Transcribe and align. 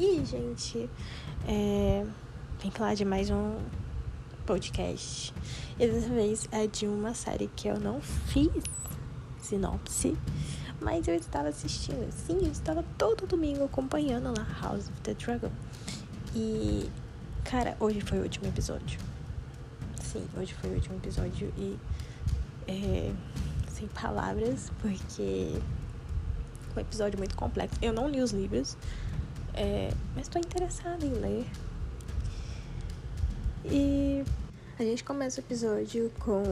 E, 0.00 0.24
gente, 0.24 0.88
é... 1.46 2.06
vem 2.58 2.70
falar 2.70 2.94
de 2.94 3.04
mais 3.04 3.28
um 3.28 3.58
podcast. 4.46 5.34
E 5.78 5.86
dessa 5.86 6.08
vez 6.08 6.48
é 6.50 6.66
de 6.66 6.86
uma 6.86 7.12
série 7.12 7.48
que 7.48 7.68
eu 7.68 7.78
não 7.78 8.00
fiz 8.00 8.50
sinopse, 9.38 10.16
mas 10.80 11.06
eu 11.06 11.14
estava 11.14 11.48
assistindo. 11.48 12.10
Sim, 12.12 12.38
eu 12.40 12.50
estava 12.50 12.82
todo 12.96 13.26
domingo 13.26 13.62
acompanhando 13.64 14.32
lá 14.34 14.46
House 14.62 14.88
of 14.88 15.00
the 15.02 15.12
Dragon. 15.12 15.50
E, 16.34 16.88
cara, 17.44 17.76
hoje 17.78 18.00
foi 18.00 18.20
o 18.20 18.22
último 18.22 18.46
episódio. 18.46 18.98
Sim, 20.02 20.24
hoje 20.34 20.54
foi 20.54 20.70
o 20.70 20.74
último 20.76 20.96
episódio 20.96 21.52
e. 21.58 21.78
É, 22.66 23.12
sem 23.68 23.86
palavras, 23.88 24.72
porque 24.80 25.60
um 26.74 26.80
episódio 26.80 27.18
muito 27.18 27.36
complexo. 27.36 27.76
Eu 27.82 27.92
não 27.92 28.08
li 28.08 28.22
os 28.22 28.30
livros, 28.30 28.78
é, 29.60 29.90
mas 30.14 30.26
estou 30.26 30.40
interessada 30.40 31.04
em 31.04 31.12
ler. 31.12 31.46
E 33.66 34.24
a 34.78 34.82
gente 34.82 35.04
começa 35.04 35.38
o 35.38 35.44
episódio 35.44 36.10
com 36.18 36.42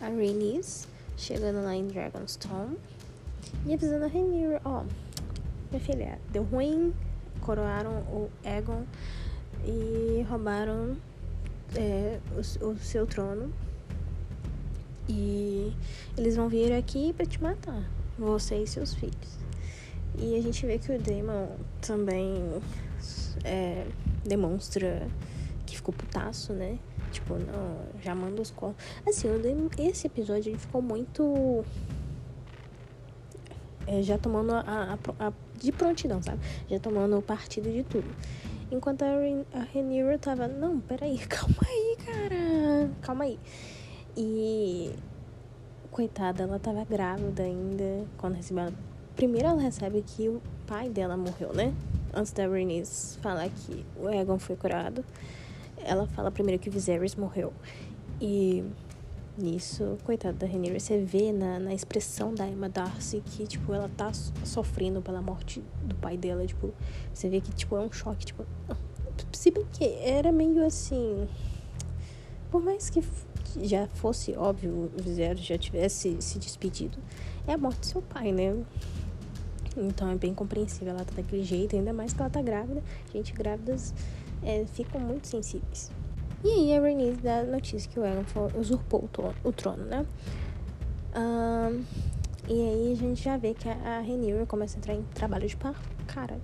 a 0.00 0.06
Rhaenys 0.06 0.88
chegando 1.14 1.62
lá 1.62 1.74
em 1.74 1.86
Dragonstone 1.86 2.78
e 3.66 3.74
avisando 3.74 4.06
a 4.06 4.08
Rhaenyra, 4.08 4.62
ó, 4.64 4.80
oh, 4.80 4.84
minha 5.70 5.84
filha, 5.84 6.18
deu 6.30 6.42
ruim, 6.42 6.94
coroaram 7.42 7.98
o 8.08 8.30
Aegon 8.44 8.84
e 9.66 10.24
roubaram 10.26 10.96
é, 11.76 12.18
o, 12.34 12.66
o 12.66 12.78
seu 12.78 13.06
trono 13.06 13.52
e 15.06 15.70
eles 16.16 16.34
vão 16.34 16.48
vir 16.48 16.72
aqui 16.72 17.12
para 17.12 17.26
te 17.26 17.42
matar, 17.42 17.84
você 18.18 18.62
e 18.62 18.66
seus 18.66 18.94
filhos. 18.94 19.41
E 20.18 20.36
a 20.36 20.42
gente 20.42 20.66
vê 20.66 20.78
que 20.78 20.92
o 20.92 20.98
Damon 20.98 21.48
também 21.80 22.60
é, 23.44 23.86
demonstra 24.24 25.06
que 25.66 25.76
ficou 25.76 25.94
putaço, 25.94 26.52
né? 26.52 26.78
Tipo, 27.10 27.34
não, 27.34 27.78
já 28.02 28.14
manda 28.14 28.40
os 28.40 28.50
corpos. 28.50 28.84
Assim, 29.06 29.28
o 29.28 29.38
Damon, 29.38 29.68
esse 29.78 30.06
episódio 30.06 30.50
ele 30.50 30.58
ficou 30.58 30.82
muito. 30.82 31.64
É, 33.86 34.02
já 34.02 34.16
tomando 34.16 34.52
a, 34.52 34.60
a, 34.60 35.26
a, 35.26 35.32
de 35.56 35.72
prontidão, 35.72 36.22
sabe? 36.22 36.40
Já 36.68 36.78
tomando 36.78 37.18
o 37.18 37.22
partido 37.22 37.70
de 37.70 37.82
tudo. 37.82 38.08
Enquanto 38.70 39.02
a, 39.02 39.08
a 39.58 39.62
Rhaenyra 39.64 40.18
tava, 40.18 40.48
não, 40.48 40.80
peraí, 40.80 41.18
calma 41.28 41.56
aí, 41.66 41.96
cara, 42.04 42.90
calma 43.02 43.24
aí. 43.24 43.38
E 44.16 44.94
coitada, 45.90 46.44
ela 46.44 46.58
tava 46.58 46.84
grávida 46.84 47.42
ainda 47.42 48.06
quando 48.16 48.34
recebeu. 48.34 48.72
Primeiro 49.16 49.48
ela 49.48 49.60
recebe 49.60 50.02
que 50.02 50.28
o 50.28 50.40
pai 50.66 50.88
dela 50.88 51.16
morreu, 51.16 51.52
né? 51.52 51.74
Antes 52.14 52.32
da 52.32 52.46
Rhaenys 52.46 53.18
falar 53.22 53.48
que 53.48 53.84
o 53.96 54.06
Aegon 54.08 54.38
foi 54.38 54.56
curado, 54.56 55.04
ela 55.84 56.06
fala 56.06 56.30
primeiro 56.30 56.60
que 56.60 56.70
Viserys 56.70 57.14
morreu. 57.14 57.52
E 58.20 58.64
nisso, 59.36 59.96
coitada 60.04 60.36
da 60.36 60.46
Rhaenyra, 60.46 60.78
você 60.78 60.98
vê 60.98 61.32
na, 61.32 61.58
na 61.58 61.74
expressão 61.74 62.34
da 62.34 62.46
Emma 62.46 62.68
Darcy 62.68 63.22
que, 63.24 63.46
tipo, 63.46 63.72
ela 63.72 63.90
tá 63.96 64.12
sofrendo 64.44 65.00
pela 65.00 65.22
morte 65.22 65.62
do 65.82 65.94
pai 65.96 66.16
dela, 66.16 66.46
tipo, 66.46 66.72
você 67.12 67.28
vê 67.28 67.40
que, 67.40 67.52
tipo, 67.52 67.76
é 67.76 67.80
um 67.80 67.90
choque, 67.90 68.26
tipo, 68.26 68.44
se 69.32 69.50
bem 69.50 69.66
que 69.72 69.84
era 69.84 70.30
meio 70.30 70.64
assim, 70.64 71.26
por 72.50 72.62
mais 72.62 72.90
que 72.90 73.02
já 73.62 73.86
fosse 73.86 74.34
óbvio, 74.36 74.90
o 74.96 75.02
Zero 75.02 75.38
já 75.38 75.58
tivesse 75.58 76.16
se 76.20 76.38
despedido, 76.38 76.98
é 77.46 77.54
a 77.54 77.58
morte 77.58 77.80
do 77.80 77.86
seu 77.86 78.02
pai, 78.02 78.32
né? 78.32 78.62
Então 79.76 80.10
é 80.10 80.14
bem 80.14 80.34
compreensível 80.34 80.94
ela 80.94 81.04
tá 81.04 81.12
daquele 81.16 81.42
jeito, 81.42 81.76
ainda 81.76 81.92
mais 81.92 82.12
que 82.12 82.20
ela 82.20 82.30
tá 82.30 82.42
grávida. 82.42 82.82
Gente, 83.12 83.32
grávidas 83.32 83.94
é, 84.42 84.64
ficam 84.66 85.00
muito 85.00 85.26
sensíveis. 85.28 85.90
E 86.44 86.48
aí 86.48 86.76
a 86.76 86.80
Rhaenys 86.80 87.18
dá 87.18 87.38
a 87.38 87.44
notícia 87.44 87.88
que 87.88 87.98
o 87.98 88.02
Aegon 88.02 88.24
usurpou 88.58 89.04
o 89.04 89.08
trono, 89.08 89.34
o 89.44 89.52
trono 89.52 89.84
né? 89.84 90.04
Um, 91.14 91.84
e 92.48 92.52
aí 92.52 92.92
a 92.92 92.96
gente 92.96 93.22
já 93.22 93.36
vê 93.36 93.54
que 93.54 93.68
a, 93.68 93.72
a 93.72 94.00
Rhaenyra 94.00 94.44
começa 94.46 94.76
a 94.76 94.78
entrar 94.78 94.94
em 94.94 95.02
trabalho 95.14 95.46
de 95.46 95.56
parto. 95.56 95.88
Cara, 96.06 96.38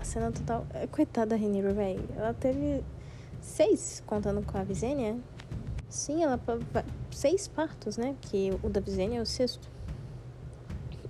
a 0.00 0.04
cena 0.04 0.30
total... 0.30 0.66
Coitada 0.90 1.30
da 1.30 1.36
Rhaenyra, 1.36 1.72
velho. 1.72 2.04
Ela 2.14 2.34
teve 2.34 2.84
seis, 3.40 4.02
contando 4.06 4.42
com 4.42 4.58
a 4.58 4.62
Visenya. 4.62 5.18
Sim, 5.88 6.22
ela 6.22 6.38
seis 7.10 7.48
partos, 7.48 7.96
né? 7.96 8.14
Que 8.20 8.50
o 8.62 8.68
da 8.68 8.80
Visenya 8.80 9.18
é 9.18 9.22
o 9.22 9.26
sexto. 9.26 9.68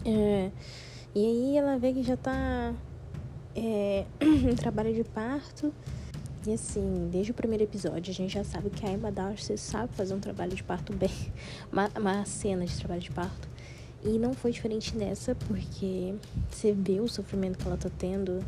É, 0.05 0.51
e 1.15 1.25
aí 1.25 1.57
ela 1.57 1.79
vê 1.79 1.93
que 1.93 2.03
já 2.03 2.17
tá 2.17 2.73
é, 3.55 4.05
em 4.21 4.55
trabalho 4.57 4.95
de 4.95 5.05
parto. 5.05 5.73
E 6.47 6.55
assim, 6.55 7.09
desde 7.11 7.33
o 7.33 7.35
primeiro 7.35 7.65
episódio, 7.65 8.11
a 8.11 8.15
gente 8.15 8.33
já 8.33 8.45
sabe 8.45 8.71
que 8.71 8.87
a 8.87 8.91
Emma 8.91 9.13
Darcy 9.13 9.59
sabe 9.59 9.93
fazer 9.95 10.15
um 10.15 10.21
trabalho 10.21 10.55
de 10.55 10.63
parto 10.63 10.93
bem. 10.93 11.11
Uma, 11.71 11.91
uma 11.97 12.25
cena 12.25 12.65
de 12.65 12.75
trabalho 12.77 13.01
de 13.01 13.11
parto. 13.11 13.49
E 14.03 14.19
não 14.19 14.33
foi 14.33 14.51
diferente 14.51 14.97
nessa, 14.97 15.35
porque 15.35 16.15
você 16.49 16.73
vê 16.73 17.01
o 17.01 17.09
sofrimento 17.09 17.59
que 17.59 17.67
ela 17.67 17.77
tá 17.77 17.91
tendo. 17.99 18.43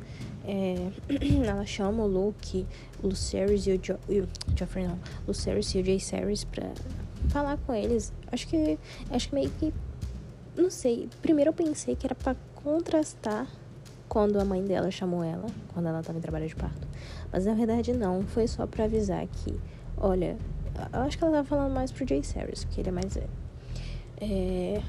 É, 0.45 0.91
ela 1.47 1.67
chama 1.67 2.05
o 2.05 2.07
Luke, 2.07 2.67
o 3.03 3.09
Lucerys 3.09 3.67
e 3.67 3.73
o, 3.73 3.79
jo 3.79 3.99
e 4.09 4.21
o 4.21 4.29
Joffrey 4.57 4.87
não, 4.87 4.99
Lucerys 5.29 5.75
e 5.75 5.81
o 5.81 5.85
Jay 5.85 6.01
Series 6.01 6.45
pra 6.45 6.71
falar 7.29 7.59
com 7.59 7.75
eles. 7.75 8.13
Acho 8.31 8.49
que 8.49 8.79
acho 9.11 9.29
que 9.29 9.35
meio 9.35 9.51
que 9.51 9.75
não 10.57 10.71
sei. 10.71 11.09
Primeiro 11.21 11.51
eu 11.51 11.55
pensei 11.55 11.95
que 11.95 12.07
era 12.07 12.15
para 12.15 12.35
contrastar 12.63 13.47
quando 14.09 14.39
a 14.39 14.45
mãe 14.45 14.63
dela 14.63 14.91
chamou 14.91 15.25
ela, 15.25 15.47
quando 15.73 15.87
ela 15.87 16.03
tava 16.03 16.19
em 16.19 16.21
trabalho 16.21 16.47
de 16.47 16.55
parto. 16.55 16.87
Mas 17.33 17.47
na 17.47 17.55
verdade 17.55 17.93
não, 17.93 18.23
foi 18.23 18.47
só 18.47 18.67
para 18.67 18.85
avisar 18.85 19.27
que, 19.27 19.59
olha, 19.97 20.37
eu 20.93 21.01
acho 21.01 21.17
que 21.17 21.25
ela 21.25 21.33
tava 21.33 21.49
falando 21.49 21.73
mais 21.73 21.91
pro 21.91 22.07
Jay 22.07 22.23
Series, 22.23 22.65
porque 22.65 22.81
ele 22.81 22.91
é 22.91 22.93
mais 22.93 23.15
velho. 23.15 23.31
É, 24.21 24.83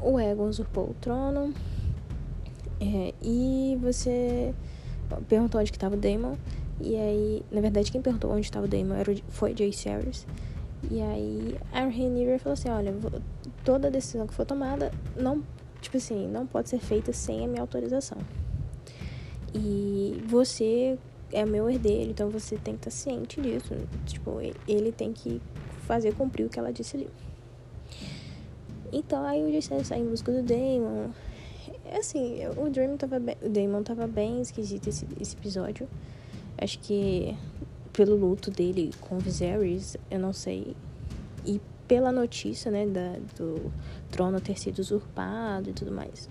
o 0.00 0.18
Egon 0.20 0.48
usurpou 0.48 0.90
o 0.90 0.94
trono. 1.00 1.54
É, 2.80 3.14
e 3.22 3.78
você 3.80 4.54
perguntou 5.28 5.60
onde 5.60 5.72
que 5.72 5.78
tava 5.78 5.94
o 5.94 5.98
Daemon. 5.98 6.34
E 6.80 6.96
aí, 6.96 7.42
na 7.50 7.60
verdade, 7.60 7.90
quem 7.90 8.02
perguntou 8.02 8.32
onde 8.32 8.42
estava 8.42 8.66
o 8.66 8.68
Daemon 8.68 8.94
era, 8.94 9.14
foi 9.28 9.56
Jay 9.56 9.72
Series. 9.72 10.26
E 10.90 11.00
aí, 11.00 11.56
a 11.72 11.80
Rhaenyra 11.80 12.38
falou 12.38 12.54
assim, 12.54 12.68
olha, 12.68 12.94
toda 13.64 13.90
decisão 13.90 14.26
que 14.26 14.34
for 14.34 14.44
tomada, 14.44 14.90
não, 15.16 15.42
tipo 15.84 15.96
assim, 15.98 16.26
não 16.26 16.46
pode 16.46 16.68
ser 16.68 16.78
feita 16.78 17.12
sem 17.12 17.44
a 17.44 17.48
minha 17.48 17.60
autorização. 17.60 18.18
E 19.54 20.20
você 20.26 20.98
é 21.32 21.44
meu 21.44 21.70
herdeiro, 21.70 22.10
então 22.10 22.30
você 22.30 22.56
tem 22.56 22.74
que 22.74 22.88
estar 22.88 22.90
ciente 22.90 23.40
disso. 23.40 23.74
Tipo, 24.06 24.40
ele 24.66 24.90
tem 24.90 25.12
que 25.12 25.40
fazer 25.86 26.14
cumprir 26.14 26.46
o 26.46 26.48
que 26.48 26.58
ela 26.58 26.72
disse 26.72 26.96
ali. 26.96 27.08
Então, 28.92 29.24
aí 29.24 29.42
o 29.42 29.62
Series 29.62 29.86
sai 29.86 30.00
em 30.00 30.08
busca 30.08 30.32
do 30.32 30.42
Daemon. 30.42 31.10
É 31.84 31.98
assim, 31.98 32.40
o 32.56 32.70
Dream 32.70 32.96
tava 32.96 33.18
bem, 33.20 33.36
o 33.42 33.48
Damon 33.48 33.82
tava 33.82 34.06
bem 34.06 34.40
esquisito 34.40 34.88
esse, 34.88 35.06
esse 35.20 35.36
episódio. 35.36 35.88
Acho 36.56 36.78
que 36.78 37.36
pelo 37.92 38.16
luto 38.16 38.50
dele 38.50 38.90
com 39.00 39.18
Viserys, 39.18 39.96
eu 40.10 40.18
não 40.18 40.32
sei. 40.32 40.74
E 41.44 41.60
pela 41.86 42.10
notícia, 42.10 42.70
né, 42.70 42.86
da, 42.86 43.16
do 43.36 43.72
trono 44.10 44.40
ter 44.40 44.58
sido 44.58 44.78
usurpado 44.78 45.70
e 45.70 45.72
tudo 45.72 45.92
mais. 45.92 46.28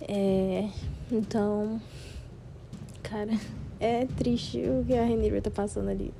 É, 0.00 0.68
então, 1.10 1.80
cara, 3.02 3.32
é 3.80 4.06
triste 4.06 4.58
o 4.58 4.84
que 4.84 4.94
a 4.94 5.04
Rhaenyra 5.04 5.40
tá 5.40 5.50
passando 5.50 5.88
ali 5.88 6.12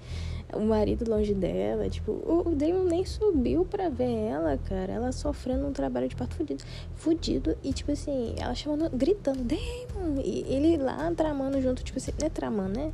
o 0.56 0.60
marido 0.60 1.08
longe 1.08 1.34
dela, 1.34 1.88
tipo, 1.88 2.12
o 2.12 2.54
Damon 2.54 2.84
nem 2.84 3.04
subiu 3.04 3.64
pra 3.64 3.88
ver 3.88 4.28
ela, 4.28 4.58
cara. 4.58 4.92
Ela 4.92 5.12
sofrendo 5.12 5.66
um 5.66 5.72
trabalho 5.72 6.08
de 6.08 6.16
parto 6.16 6.36
fudido. 6.36 6.64
Fudido. 6.94 7.56
E, 7.62 7.72
tipo 7.72 7.92
assim, 7.92 8.34
ela 8.38 8.54
chamando, 8.54 8.90
gritando, 8.90 9.42
Damon! 9.42 10.20
E 10.22 10.44
ele 10.48 10.76
lá 10.76 11.10
tramando 11.14 11.60
junto, 11.60 11.82
tipo 11.82 11.98
assim, 11.98 12.12
não 12.18 12.26
é 12.26 12.30
tramando, 12.30 12.78
né? 12.78 12.92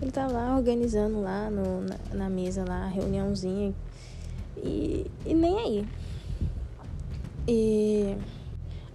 Ele 0.00 0.10
tá 0.10 0.26
lá 0.26 0.56
organizando 0.56 1.20
lá 1.20 1.50
no, 1.50 1.82
na, 1.82 1.96
na 2.14 2.30
mesa 2.30 2.64
lá, 2.66 2.84
a 2.84 2.88
reuniãozinha. 2.88 3.74
E, 4.56 5.10
e 5.26 5.34
nem 5.34 5.58
aí. 5.58 5.88
E 7.48 8.16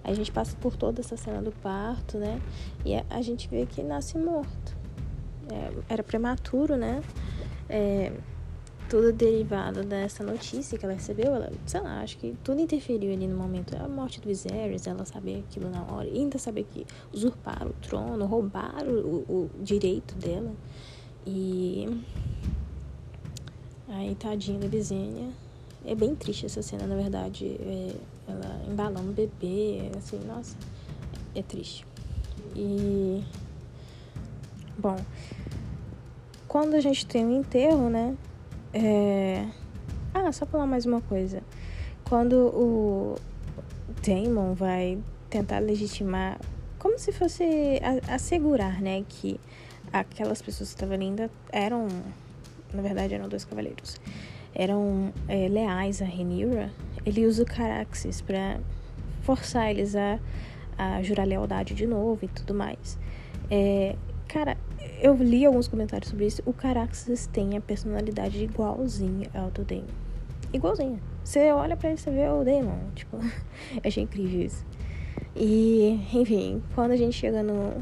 a 0.03 0.13
gente 0.13 0.31
passa 0.31 0.55
por 0.57 0.75
toda 0.75 1.01
essa 1.01 1.17
cena 1.17 1.41
do 1.41 1.51
parto, 1.51 2.17
né? 2.17 2.41
E 2.85 2.95
a, 2.95 3.05
a 3.09 3.21
gente 3.21 3.47
vê 3.47 3.65
que 3.65 3.83
nasce 3.83 4.17
morto. 4.17 4.77
É, 5.51 5.93
era 5.93 6.03
prematuro, 6.03 6.75
né? 6.75 7.01
é, 7.69 8.11
tudo 8.89 9.11
derivado 9.11 9.83
dessa 9.83 10.23
notícia 10.23 10.77
que 10.77 10.85
ela 10.85 10.93
recebeu, 10.93 11.35
ela, 11.35 11.51
sei 11.65 11.81
lá, 11.81 12.01
acho 12.01 12.17
que 12.17 12.35
tudo 12.43 12.61
interferiu 12.61 13.11
ali 13.13 13.27
no 13.27 13.37
momento. 13.37 13.75
A 13.75 13.87
morte 13.87 14.21
do 14.21 14.27
Viserys, 14.27 14.87
ela 14.87 15.05
saber 15.05 15.43
aquilo 15.47 15.69
na 15.69 15.83
hora, 15.83 16.07
ainda 16.07 16.37
saber 16.37 16.63
que 16.63 16.85
usurparam 17.13 17.71
o 17.71 17.73
trono, 17.73 18.25
roubaram 18.25 18.91
o, 18.91 19.25
o 19.27 19.49
direito 19.61 20.15
dela. 20.15 20.51
E. 21.25 22.01
Aí, 23.89 24.15
tadinha 24.15 24.59
da 24.59 24.67
Visenya. 24.67 25.29
É 25.85 25.95
bem 25.95 26.15
triste 26.15 26.45
essa 26.45 26.61
cena, 26.61 26.85
na 26.85 26.95
verdade. 26.95 27.45
É, 27.45 27.95
ela 28.27 28.61
embalando 28.67 29.09
o 29.09 29.13
bebê, 29.13 29.89
assim, 29.97 30.19
nossa, 30.25 30.55
é 31.33 31.41
triste. 31.41 31.85
E 32.55 33.23
Bom, 34.79 34.95
quando 36.47 36.75
a 36.75 36.79
gente 36.79 37.03
tem 37.07 37.25
um 37.25 37.39
enterro, 37.39 37.89
né? 37.89 38.15
É... 38.71 39.43
Ah, 40.13 40.31
só 40.31 40.45
falar 40.45 40.67
mais 40.67 40.85
uma 40.85 41.01
coisa. 41.01 41.41
Quando 42.07 42.35
o 42.35 43.15
Damon 44.05 44.53
vai 44.53 44.99
tentar 45.31 45.57
legitimar, 45.57 46.39
como 46.77 46.99
se 46.99 47.11
fosse 47.11 47.43
assegurar, 48.07 48.79
né, 48.79 49.03
que 49.09 49.39
aquelas 49.91 50.43
pessoas 50.43 50.69
que 50.69 50.75
estavam 50.75 50.93
ali 50.93 51.05
ainda 51.05 51.31
eram, 51.51 51.87
na 52.71 52.83
verdade, 52.83 53.15
eram 53.15 53.27
dois 53.27 53.45
cavaleiros, 53.45 53.99
eram 54.53 55.13
é, 55.27 55.47
leais 55.47 56.01
a 56.01 56.05
Rhaenyra, 56.05 56.71
ele 57.05 57.25
usa 57.25 57.43
o 57.43 57.45
Caraxes 57.45 58.21
para 58.21 58.59
forçar 59.21 59.69
eles 59.69 59.95
a, 59.95 60.19
a 60.77 61.01
jurar 61.01 61.25
lealdade 61.25 61.73
de 61.73 61.85
novo 61.85 62.19
e 62.23 62.27
tudo 62.27 62.53
mais. 62.53 62.97
É, 63.49 63.95
cara, 64.27 64.57
eu 65.01 65.15
li 65.15 65.45
alguns 65.45 65.67
comentários 65.67 66.09
sobre 66.09 66.25
isso. 66.25 66.41
O 66.45 66.53
Caraxes 66.53 67.27
tem 67.27 67.55
a 67.57 67.61
personalidade 67.61 68.43
igualzinha 68.43 69.29
ao 69.33 69.49
do 69.51 69.63
Daemon. 69.63 69.87
Igualzinha. 70.53 70.99
Você 71.23 71.51
olha 71.51 71.75
pra 71.75 71.89
ele 71.89 71.99
e 72.05 72.09
vê 72.09 72.29
o 72.29 72.43
Daemon. 72.43 72.77
Tipo, 72.95 73.17
achei 73.83 74.03
incrível 74.03 74.41
isso. 74.41 74.65
E, 75.35 75.99
enfim, 76.13 76.63
quando 76.73 76.91
a 76.91 76.97
gente 76.97 77.15
chega 77.15 77.43
no. 77.43 77.73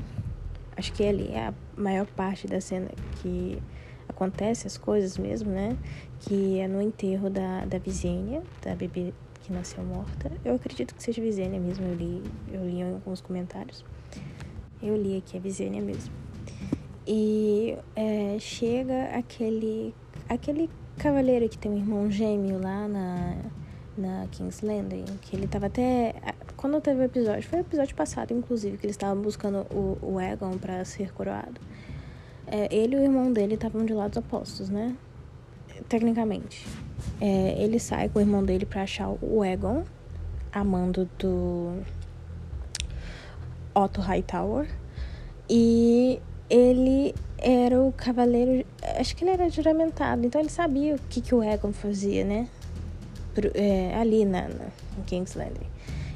Acho 0.76 0.92
que 0.92 1.08
ali 1.08 1.30
é 1.32 1.48
a 1.48 1.54
maior 1.78 2.06
parte 2.06 2.48
da 2.48 2.60
cena 2.60 2.90
que 3.22 3.62
acontece 4.10 4.68
as 4.68 4.78
coisas 4.78 5.18
mesmo, 5.18 5.50
né? 5.50 5.78
Que 6.28 6.60
é 6.60 6.68
no 6.68 6.82
enterro 6.82 7.30
da, 7.30 7.66
da 7.66 7.78
Visênia, 7.78 8.42
da 8.62 8.76
bebê 8.76 9.14
que 9.44 9.54
nasceu 9.54 9.84
morta. 9.84 10.32
Eu 10.44 10.56
acredito 10.56 10.96
que 10.96 11.04
seja 11.04 11.22
Visênia 11.22 11.60
mesmo, 11.60 11.86
eu 11.86 11.94
li, 11.94 12.24
eu 12.52 12.66
li 12.66 12.80
em 12.80 12.94
alguns 12.94 13.22
comentários. 13.22 13.86
Eu 14.82 14.96
li 14.98 15.18
aqui 15.18 15.38
a 15.38 15.40
Visênia 15.40 15.82
mesmo. 15.82 16.12
E 17.08 17.78
é, 17.96 18.38
chega 18.40 19.16
aquele, 19.16 19.94
aquele 20.28 20.70
cavaleiro 20.98 21.48
que 21.48 21.58
tem 21.58 21.72
um 21.72 21.78
irmão 21.78 22.10
gêmeo 22.10 22.60
lá 22.60 22.88
na, 22.88 23.36
na 23.96 24.28
King's 24.32 24.62
Landing, 24.62 25.06
que 25.22 25.36
ele 25.36 25.48
tava 25.48 25.68
até. 25.68 26.16
Quando 26.58 26.82
teve 26.82 27.02
o 27.02 27.04
episódio, 27.04 27.48
foi 27.48 27.60
o 27.60 27.62
episódio 27.62 27.96
passado, 27.96 28.34
inclusive, 28.34 28.78
que 28.78 28.88
eles 28.88 28.96
estavam 28.96 29.22
buscando 29.22 29.68
o, 29.72 29.98
o 30.02 30.20
Egon 30.20 30.58
para 30.58 30.84
ser 30.84 31.14
coroado. 31.14 31.62
É, 32.48 32.74
ele 32.76 32.96
e 32.96 33.00
o 33.00 33.04
irmão 33.04 33.32
dele 33.32 33.54
estavam 33.54 33.86
de 33.86 33.94
lados 33.94 34.18
opostos, 34.18 34.70
né? 34.70 34.96
Tecnicamente. 35.88 36.66
É, 37.20 37.56
ele 37.62 37.80
sai 37.80 38.10
com 38.10 38.20
o 38.20 38.22
irmão 38.22 38.44
dele 38.44 38.66
para 38.66 38.84
achar 38.84 39.10
o 39.22 39.44
Egon, 39.44 39.84
amando 40.52 41.10
do 41.20 41.82
Otto 43.74 44.02
Hightower. 44.02 44.68
E 45.50 46.20
ele 46.50 47.14
era 47.38 47.80
o 47.80 47.92
cavaleiro. 47.92 48.66
Acho 49.00 49.16
que 49.16 49.24
ele 49.24 49.32
era 49.32 49.50
juramentado, 49.50 50.26
então 50.26 50.42
ele 50.42 50.50
sabia 50.50 50.96
o 50.96 51.00
que, 51.10 51.22
que 51.22 51.36
o 51.36 51.44
Egon 51.44 51.72
fazia, 51.74 52.24
né? 52.24 52.48
É, 53.54 53.94
ali 53.96 54.24
na, 54.24 54.48
na, 54.48 54.66
em 54.98 55.04
King's 55.06 55.36
Landing. 55.36 55.68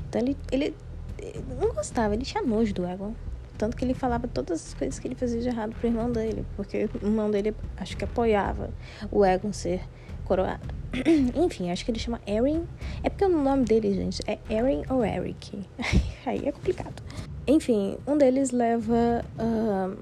Então 0.07 0.21
ele, 0.21 0.37
ele, 0.51 0.75
ele 1.19 1.43
não 1.59 1.73
gostava, 1.73 2.13
ele 2.13 2.23
tinha 2.23 2.41
nojo 2.41 2.73
do 2.73 2.85
Egon. 2.85 3.13
Tanto 3.59 3.75
que 3.75 3.83
ele 3.83 3.93
falava 3.93 4.25
todas 4.25 4.67
as 4.67 4.73
coisas 4.73 4.97
que 4.97 5.07
ele 5.07 5.15
fazia 5.15 5.41
de 5.41 5.49
errado 5.49 5.75
pro 5.75 5.87
irmão 5.87 6.09
dele. 6.09 6.45
Porque 6.55 6.89
o 7.01 7.05
irmão 7.05 7.29
dele 7.29 7.53
acho 7.75 7.97
que 7.97 8.05
apoiava 8.05 8.69
o 9.11 9.25
Egon 9.25 9.51
ser 9.51 9.81
coroado. 10.23 10.73
Enfim, 11.35 11.69
acho 11.69 11.83
que 11.83 11.91
ele 11.91 11.99
chama 11.99 12.21
Erin. 12.25 12.65
É 13.03 13.09
porque 13.09 13.25
o 13.25 13.29
nome 13.29 13.65
dele, 13.65 13.93
gente, 13.93 14.21
é 14.25 14.39
Erin 14.49 14.83
ou 14.89 15.03
Eric. 15.03 15.59
Aí 16.25 16.47
é 16.47 16.51
complicado. 16.53 17.03
Enfim, 17.45 17.97
um 18.07 18.17
deles 18.17 18.51
leva. 18.51 19.25
Uh, 19.37 19.97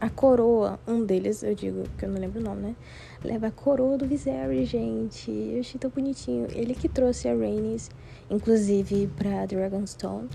a 0.00 0.10
coroa, 0.10 0.78
um 0.86 1.04
deles, 1.04 1.42
eu 1.42 1.54
digo, 1.54 1.84
que 1.96 2.04
eu 2.04 2.08
não 2.10 2.20
lembro 2.20 2.40
o 2.40 2.42
nome, 2.42 2.60
né? 2.60 2.76
Leva 3.24 3.46
a 3.46 3.50
coroa 3.50 3.96
do 3.96 4.04
Viserys, 4.04 4.68
gente. 4.68 5.30
Eu 5.30 5.60
achei 5.60 5.78
tão 5.78 5.90
bonitinho. 5.90 6.48
Ele 6.52 6.74
que 6.74 6.88
trouxe 6.88 7.28
a 7.28 7.34
Rhaenys, 7.34 7.90
inclusive, 8.28 9.08
pra 9.16 9.46
Dragonstone. 9.46 10.28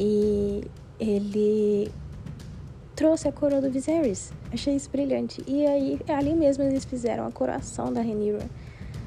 E 0.00 0.64
ele 0.98 1.90
trouxe 2.94 3.28
a 3.28 3.32
coroa 3.32 3.60
do 3.60 3.70
Viserys. 3.70 4.32
Achei 4.52 4.74
isso 4.74 4.90
brilhante. 4.90 5.42
E 5.46 5.66
aí, 5.66 6.00
ali 6.08 6.34
mesmo, 6.34 6.64
eles 6.64 6.84
fizeram 6.84 7.26
a 7.26 7.30
coroação 7.30 7.92
da 7.92 8.00
Rhaenyra. 8.00 8.46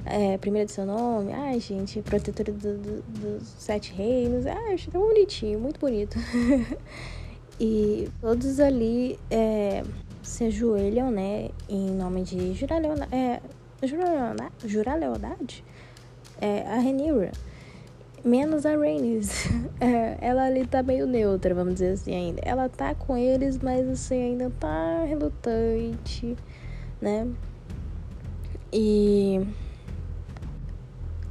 É, 0.05 0.37
primeira 0.37 0.65
de 0.65 0.71
seu 0.71 0.85
nome. 0.85 1.33
Ai, 1.33 1.59
gente, 1.59 2.01
protetora 2.01 2.51
do, 2.51 2.77
do, 2.77 3.01
dos 3.01 3.47
sete 3.59 3.93
reinos. 3.93 4.45
Ai, 4.45 4.73
achei 4.73 4.91
tão 4.91 5.01
bonitinho, 5.01 5.59
muito 5.59 5.79
bonito. 5.79 6.17
E 7.59 8.07
todos 8.21 8.61
ali 8.61 9.19
é, 9.29 9.83
se 10.23 10.45
ajoelham, 10.45 11.11
né, 11.11 11.49
em 11.67 11.91
nome 11.91 12.21
de 12.23 12.53
jurar 12.53 12.79
lealdade. 12.79 13.13
É, 13.13 13.41
jurar 14.65 14.97
lealdade? 14.97 15.63
É, 16.39 16.61
a 16.61 16.77
Renira. 16.77 17.31
Menos 18.23 18.65
a 18.65 18.75
Rhaenys. 18.77 19.49
É, 19.81 19.98
ela 20.21 20.45
ali 20.45 20.65
tá 20.65 20.83
meio 20.83 21.07
neutra, 21.07 21.53
vamos 21.53 21.73
dizer 21.75 21.93
assim, 21.93 22.15
ainda. 22.15 22.41
Ela 22.43 22.69
tá 22.69 22.93
com 22.95 23.17
eles, 23.17 23.59
mas 23.59 23.87
assim, 23.87 24.21
ainda 24.21 24.51
tá 24.59 25.03
relutante, 25.05 26.35
né? 27.01 27.27
E 28.71 29.41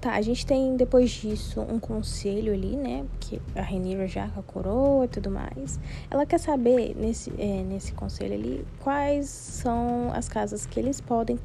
Tá, 0.00 0.14
a 0.14 0.23
gente 0.23 0.46
tem 0.46 0.76
depois 0.76 1.11
disso 1.11 1.61
um 1.61 1.81
conselho 1.81 2.52
ali, 2.52 2.76
né? 2.76 3.05
Que 3.19 3.43
a 3.56 3.62
Renira 3.62 4.06
já 4.06 4.29
com 4.29 4.38
a 4.38 4.43
coroa 4.44 5.05
e 5.06 5.08
tudo 5.08 5.29
mais. 5.29 5.81
Ela 6.08 6.25
quer 6.25 6.38
saber 6.38 6.94
nesse, 6.96 7.32
é, 7.37 7.64
nesse 7.64 7.93
conselho 7.94 8.35
ali 8.35 8.64
quais 8.79 9.29
são 9.29 10.12
as 10.14 10.29
casas 10.29 10.67
que 10.67 10.79
eles 10.79 11.00
podem 11.00 11.37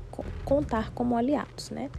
contar 0.45 0.91
como 0.91 1.17
aliados, 1.17 1.71
né? 1.71 1.89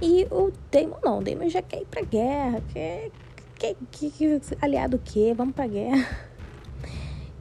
E 0.00 0.28
o 0.30 0.52
Damon 0.70 0.98
não, 1.02 1.18
o 1.18 1.22
Damon 1.22 1.48
já 1.48 1.62
quer 1.62 1.82
ir 1.82 1.86
pra 1.86 2.02
guerra, 2.02 2.62
quer. 2.72 3.10
Quer, 3.58 3.76
quer, 3.90 4.10
quer 4.10 4.40
aliado 4.60 4.96
o 4.96 5.00
quê? 5.00 5.34
Vamos 5.36 5.54
pra 5.54 5.66
guerra. 5.66 6.28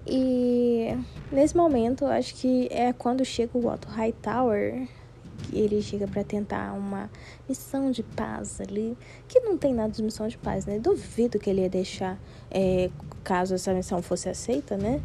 E 0.06 0.98
nesse 1.31 1.56
momento, 1.56 2.06
acho 2.06 2.34
que 2.36 2.68
é 2.72 2.94
quando 2.94 3.25
chega 3.25 3.58
o 3.58 3.68
Otto 3.68 3.90
Hightower 3.90 4.88
ele 5.54 5.81
chega 5.81 6.08
para 6.08 6.24
tentar 6.24 6.74
uma 6.74 7.10
missão 7.48 7.92
de 7.92 8.04
paz 8.04 8.60
ali, 8.60 8.98
que 9.28 9.40
não 9.40 9.58
tem 9.58 9.74
nada 9.74 9.92
de 9.92 10.04
missão 10.04 10.28
de 10.28 10.38
paz, 10.38 10.66
né? 10.66 10.80
Duvido 10.80 11.40
que 11.40 11.50
ele 11.50 11.62
ia 11.62 11.69
deixar, 11.69 12.19
é, 12.52 12.90
caso 13.24 13.54
essa 13.54 13.74
missão 13.74 14.02
fosse 14.02 14.30
aceita, 14.30 14.78
né? 14.78 15.02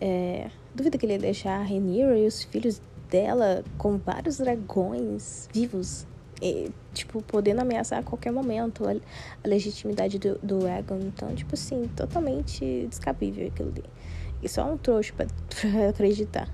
É, 0.00 0.50
duvido 0.74 0.98
que 0.98 1.06
ele 1.06 1.14
ia 1.14 1.18
deixar 1.18 1.60
a 1.60 1.62
Rhaenyra 1.62 2.18
e 2.18 2.26
os 2.26 2.42
filhos 2.44 2.80
dela 3.08 3.64
com 3.78 3.96
vários 3.96 4.38
dragões 4.38 5.48
vivos, 5.52 6.06
e, 6.40 6.70
tipo, 6.92 7.22
podendo 7.22 7.60
ameaçar 7.60 8.00
a 8.00 8.02
qualquer 8.02 8.30
momento 8.30 8.86
a, 8.86 8.92
a 8.92 9.48
legitimidade 9.48 10.18
do, 10.18 10.38
do 10.42 10.66
Aegon. 10.66 10.98
Então, 11.00 11.34
tipo 11.34 11.54
assim, 11.54 11.88
totalmente 11.96 12.86
descabível 12.88 13.46
aquilo 13.46 13.70
ali. 13.70 13.84
E 14.42 14.48
só 14.48 14.70
um 14.70 14.76
trouxa 14.76 15.12
pra, 15.16 15.26
pra 15.48 15.88
acreditar. 15.88 16.48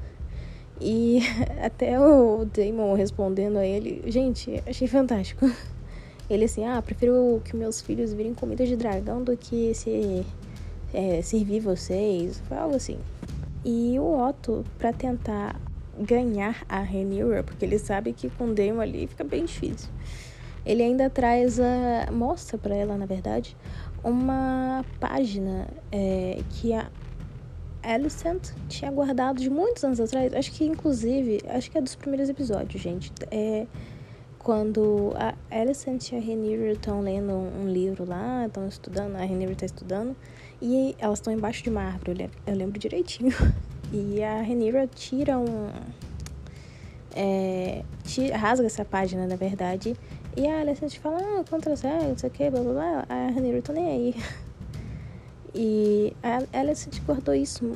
E 0.80 1.20
até 1.62 1.98
o 1.98 2.44
Damon 2.44 2.94
respondendo 2.94 3.58
a 3.58 3.66
ele, 3.66 4.02
gente, 4.10 4.62
achei 4.66 4.88
fantástico. 4.88 5.50
Ele 6.30 6.44
assim, 6.44 6.64
ah, 6.64 6.80
prefiro 6.80 7.42
que 7.44 7.54
meus 7.54 7.82
filhos 7.82 8.14
virem 8.14 8.32
comida 8.32 8.64
de 8.64 8.74
dragão 8.74 9.22
do 9.22 9.36
que 9.36 9.74
se 9.74 10.24
é, 10.94 11.20
servir 11.20 11.60
vocês. 11.60 12.40
Foi 12.48 12.56
algo 12.56 12.76
assim. 12.76 12.96
E 13.64 13.98
o 13.98 14.18
Otto, 14.18 14.64
para 14.78 14.94
tentar 14.94 15.60
ganhar 16.02 16.64
a 16.68 16.80
Rhaenyra, 16.80 17.42
porque 17.42 17.64
ele 17.64 17.78
sabe 17.78 18.12
que 18.12 18.28
com 18.30 18.52
Damon 18.52 18.80
ali 18.80 19.06
fica 19.06 19.24
bem 19.24 19.44
difícil. 19.44 19.90
Ele 20.64 20.82
ainda 20.82 21.10
traz 21.10 21.58
a 21.58 22.10
mostra 22.12 22.56
para 22.56 22.74
ela, 22.74 22.96
na 22.96 23.06
verdade, 23.06 23.56
uma 24.04 24.84
página 25.00 25.66
é, 25.90 26.40
que 26.50 26.72
a 26.72 26.88
Alicent 27.82 28.50
tinha 28.68 28.90
guardado 28.90 29.40
de 29.40 29.50
muitos 29.50 29.82
anos 29.82 30.00
atrás. 30.00 30.32
Acho 30.34 30.52
que, 30.52 30.64
inclusive, 30.64 31.40
acho 31.48 31.70
que 31.70 31.78
é 31.78 31.80
dos 31.80 31.96
primeiros 31.96 32.28
episódios, 32.28 32.80
gente. 32.80 33.12
É 33.30 33.66
quando 34.42 35.12
a 35.14 35.34
Alicent 35.50 36.10
e 36.10 36.16
a 36.16 36.20
Rhaenyra 36.20 36.72
estão 36.72 37.00
lendo 37.00 37.32
um 37.32 37.68
livro 37.68 38.04
lá, 38.04 38.46
estão 38.46 38.66
estudando, 38.66 39.14
a 39.14 39.18
Rhaenyra 39.18 39.52
está 39.52 39.66
estudando, 39.66 40.16
e 40.60 40.96
elas 40.98 41.20
estão 41.20 41.32
embaixo 41.32 41.62
de 41.62 41.70
uma 41.70 41.82
árvore, 41.82 42.28
eu 42.46 42.54
lembro 42.54 42.78
direitinho. 42.78 43.32
E 43.92 44.22
a 44.22 44.42
Rhaenyra 44.42 44.86
tira 44.86 45.38
um... 45.38 45.68
É, 47.14 47.82
tira, 48.04 48.36
rasga 48.36 48.66
essa 48.66 48.84
página, 48.84 49.26
na 49.26 49.36
verdade, 49.36 49.94
e 50.34 50.46
a 50.46 50.60
Alicent 50.60 50.98
fala, 50.98 51.18
ah, 51.18 51.44
contra 51.48 51.70
não 51.70 52.16
sei 52.16 52.28
o 52.28 52.32
que, 52.32 52.48
blá 52.48 52.60
blá 52.60 52.72
blá. 52.72 53.06
A 53.08 53.30
Rhaenyra 53.30 53.62
tá 53.62 53.72
nem 53.72 53.88
aí. 53.88 54.14
E 55.54 56.16
ela 56.50 56.74
se 56.74 56.88
guardou 57.06 57.34
isso 57.34 57.72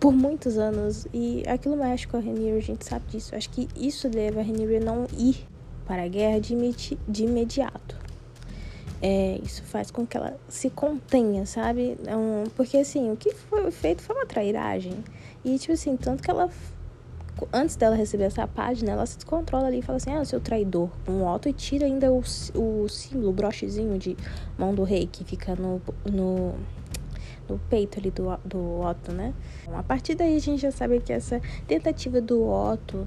por 0.00 0.12
muitos 0.12 0.58
anos. 0.58 1.06
E 1.14 1.44
aquilo 1.46 1.76
mexe 1.76 2.08
com 2.08 2.16
a 2.16 2.20
Rhaenyra, 2.20 2.56
a 2.56 2.60
gente 2.60 2.84
sabe 2.84 3.04
disso. 3.08 3.36
Acho 3.36 3.48
que 3.50 3.68
isso 3.76 4.10
leva 4.12 4.40
a 4.40 4.42
Rhaenyra 4.42 4.80
não 4.80 5.06
ir 5.16 5.46
para 5.86 6.02
a 6.02 6.08
guerra 6.08 6.40
de, 6.40 6.54
imedi 6.54 6.98
de 7.06 7.22
imediato. 7.22 7.96
É, 9.00 9.38
isso 9.44 9.62
faz 9.62 9.92
com 9.92 10.04
que 10.04 10.16
ela 10.16 10.36
se 10.48 10.70
contenha, 10.70 11.46
sabe? 11.46 11.96
Um, 12.08 12.50
porque 12.56 12.78
assim, 12.78 13.12
o 13.12 13.16
que 13.16 13.32
foi 13.32 13.70
feito 13.70 14.02
foi 14.02 14.16
uma 14.16 14.26
trairagem. 14.26 14.94
E 15.44 15.58
tipo 15.58 15.72
assim, 15.72 15.96
tanto 15.96 16.22
que 16.22 16.30
ela 16.30 16.50
antes 17.52 17.76
dela 17.76 17.96
receber 17.96 18.24
essa 18.24 18.46
página, 18.46 18.92
ela 18.92 19.06
se 19.06 19.16
descontrola 19.16 19.66
ali 19.66 19.78
e 19.78 19.82
fala 19.82 19.96
assim: 19.96 20.12
Ah, 20.12 20.24
seu 20.24 20.40
traidor, 20.40 20.90
um 21.08 21.26
Otto, 21.26 21.48
e 21.48 21.52
tira 21.52 21.86
ainda 21.86 22.12
o, 22.12 22.18
o 22.54 22.88
símbolo, 22.88 23.30
o 23.30 23.32
brochezinho 23.32 23.98
de 23.98 24.16
mão 24.56 24.74
do 24.74 24.84
rei 24.84 25.08
que 25.10 25.24
fica 25.24 25.54
no, 25.56 25.80
no, 26.10 26.54
no 27.48 27.58
peito 27.70 27.98
ali 27.98 28.10
do, 28.10 28.24
do 28.44 28.80
Otto, 28.80 29.12
né? 29.12 29.34
A 29.72 29.82
partir 29.82 30.14
daí 30.14 30.36
a 30.36 30.40
gente 30.40 30.60
já 30.60 30.70
sabe 30.70 31.00
que 31.00 31.12
essa 31.12 31.40
tentativa 31.66 32.20
do 32.20 32.46
Otto 32.46 33.06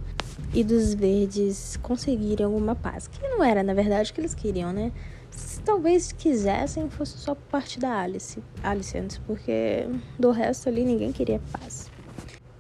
e 0.54 0.64
dos 0.64 0.94
verdes 0.94 1.78
conseguirem 1.78 2.46
alguma 2.46 2.76
paz, 2.76 3.08
que 3.08 3.22
não 3.28 3.44
era 3.44 3.64
na 3.64 3.74
verdade 3.74 4.12
o 4.12 4.14
que 4.14 4.22
eles 4.22 4.34
queriam, 4.34 4.72
né? 4.72 4.92
Se 5.30 5.62
talvez 5.62 6.12
quisessem, 6.12 6.90
fosse 6.90 7.18
só 7.18 7.36
parte 7.36 7.80
da 7.80 8.02
Alice, 8.02 8.42
Alice 8.64 8.98
antes, 8.98 9.18
porque 9.20 9.88
do 10.18 10.32
resto 10.32 10.70
ali 10.70 10.84
ninguém 10.84 11.12
queria 11.12 11.40
paz. 11.52 11.87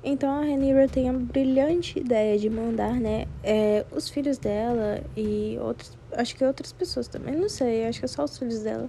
Então 0.04 0.30
a 0.30 0.42
Rhaenyra 0.42 0.88
tem 0.88 1.10
a 1.10 1.14
brilhante 1.14 2.00
ideia 2.00 2.38
de 2.38 2.50
mandar, 2.50 2.94
né, 2.94 3.26
é, 3.44 3.86
os 3.92 4.08
filhos 4.10 4.38
dela 4.38 5.04
e 5.16 5.58
outros, 5.60 5.98
acho 6.14 6.36
que 6.36 6.46
outras 6.46 6.72
pessoas 6.72 7.08
também, 7.08 7.36
não 7.36 7.50
sei, 7.50 7.86
acho 7.86 8.00
que 8.00 8.06
é 8.06 8.08
só 8.08 8.24
os 8.24 8.38
filhos 8.38 8.62
dela. 8.62 8.88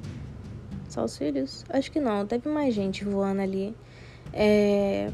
Só 0.89 1.05
os 1.05 1.17
filhos? 1.17 1.65
Acho 1.69 1.91
que 1.91 2.01
não, 2.01 2.27
teve 2.27 2.49
mais 2.49 2.75
gente 2.75 3.05
voando 3.05 3.43
ali. 3.43 3.75
É, 4.33 5.11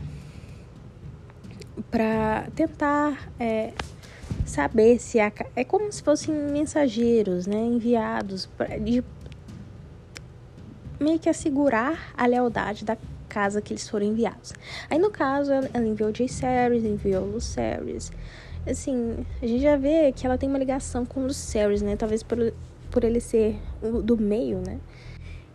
pra 1.91 2.49
tentar 2.55 3.31
é, 3.39 3.73
saber 4.45 4.99
se 4.99 5.19
a, 5.21 5.33
é 5.57 5.65
como 5.65 5.91
se 5.93 6.03
fossem 6.03 6.35
mensageiros, 6.35 7.47
né, 7.47 7.57
enviados 7.57 8.47
pra, 8.47 8.77
de 8.79 9.03
meio 11.01 11.19
que 11.19 11.29
assegurar 11.29 12.13
a 12.17 12.27
lealdade 12.27 12.85
da 12.85 12.97
casa 13.35 13.61
que 13.61 13.73
eles 13.73 13.89
foram 13.89 14.07
enviados. 14.07 14.53
Aí 14.89 14.97
no 14.97 15.11
caso, 15.11 15.53
ela, 15.53 15.69
enviou 15.85 16.11
o 16.11 16.15
Jaceres, 16.15 16.85
enviou 16.85 17.25
o 17.25 17.33
Lucerys. 17.33 18.13
Assim, 18.65 19.27
a 19.43 19.47
gente 19.47 19.61
já 19.61 19.77
vê 19.77 20.13
que 20.13 20.25
ela 20.25 20.39
tem 20.39 20.49
uma 20.49 20.59
ligação 20.59 21.05
com 21.05 21.21
o 21.21 21.27
Lucerys, 21.27 21.83
né? 21.83 21.97
Talvez 21.97 22.23
por, 22.23 22.39
por 22.93 23.03
ele 23.03 23.21
ser 23.21 23.61
do 24.05 24.17
meio, 24.17 24.59
né? 24.59 24.79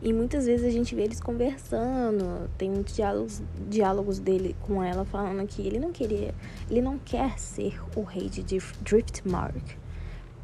E 0.01 0.13
muitas 0.13 0.45
vezes 0.45 0.65
a 0.65 0.69
gente 0.69 0.93
vê 0.93 1.03
eles 1.03 1.19
conversando, 1.19 2.49
tem 2.57 2.69
muitos 2.69 2.95
diálogos, 2.95 3.41
diálogos 3.69 4.19
dele 4.19 4.55
com 4.61 4.81
ela 4.81 5.03
falando 5.03 5.45
que 5.45 5.61
ele 5.61 5.77
não 5.77 5.91
queria, 5.91 6.33
ele 6.69 6.81
não 6.81 6.97
quer 6.97 7.37
ser 7.37 7.81
o 7.97 8.03
rei 8.03 8.29
de 8.29 8.41
Driftmark, 8.81 9.61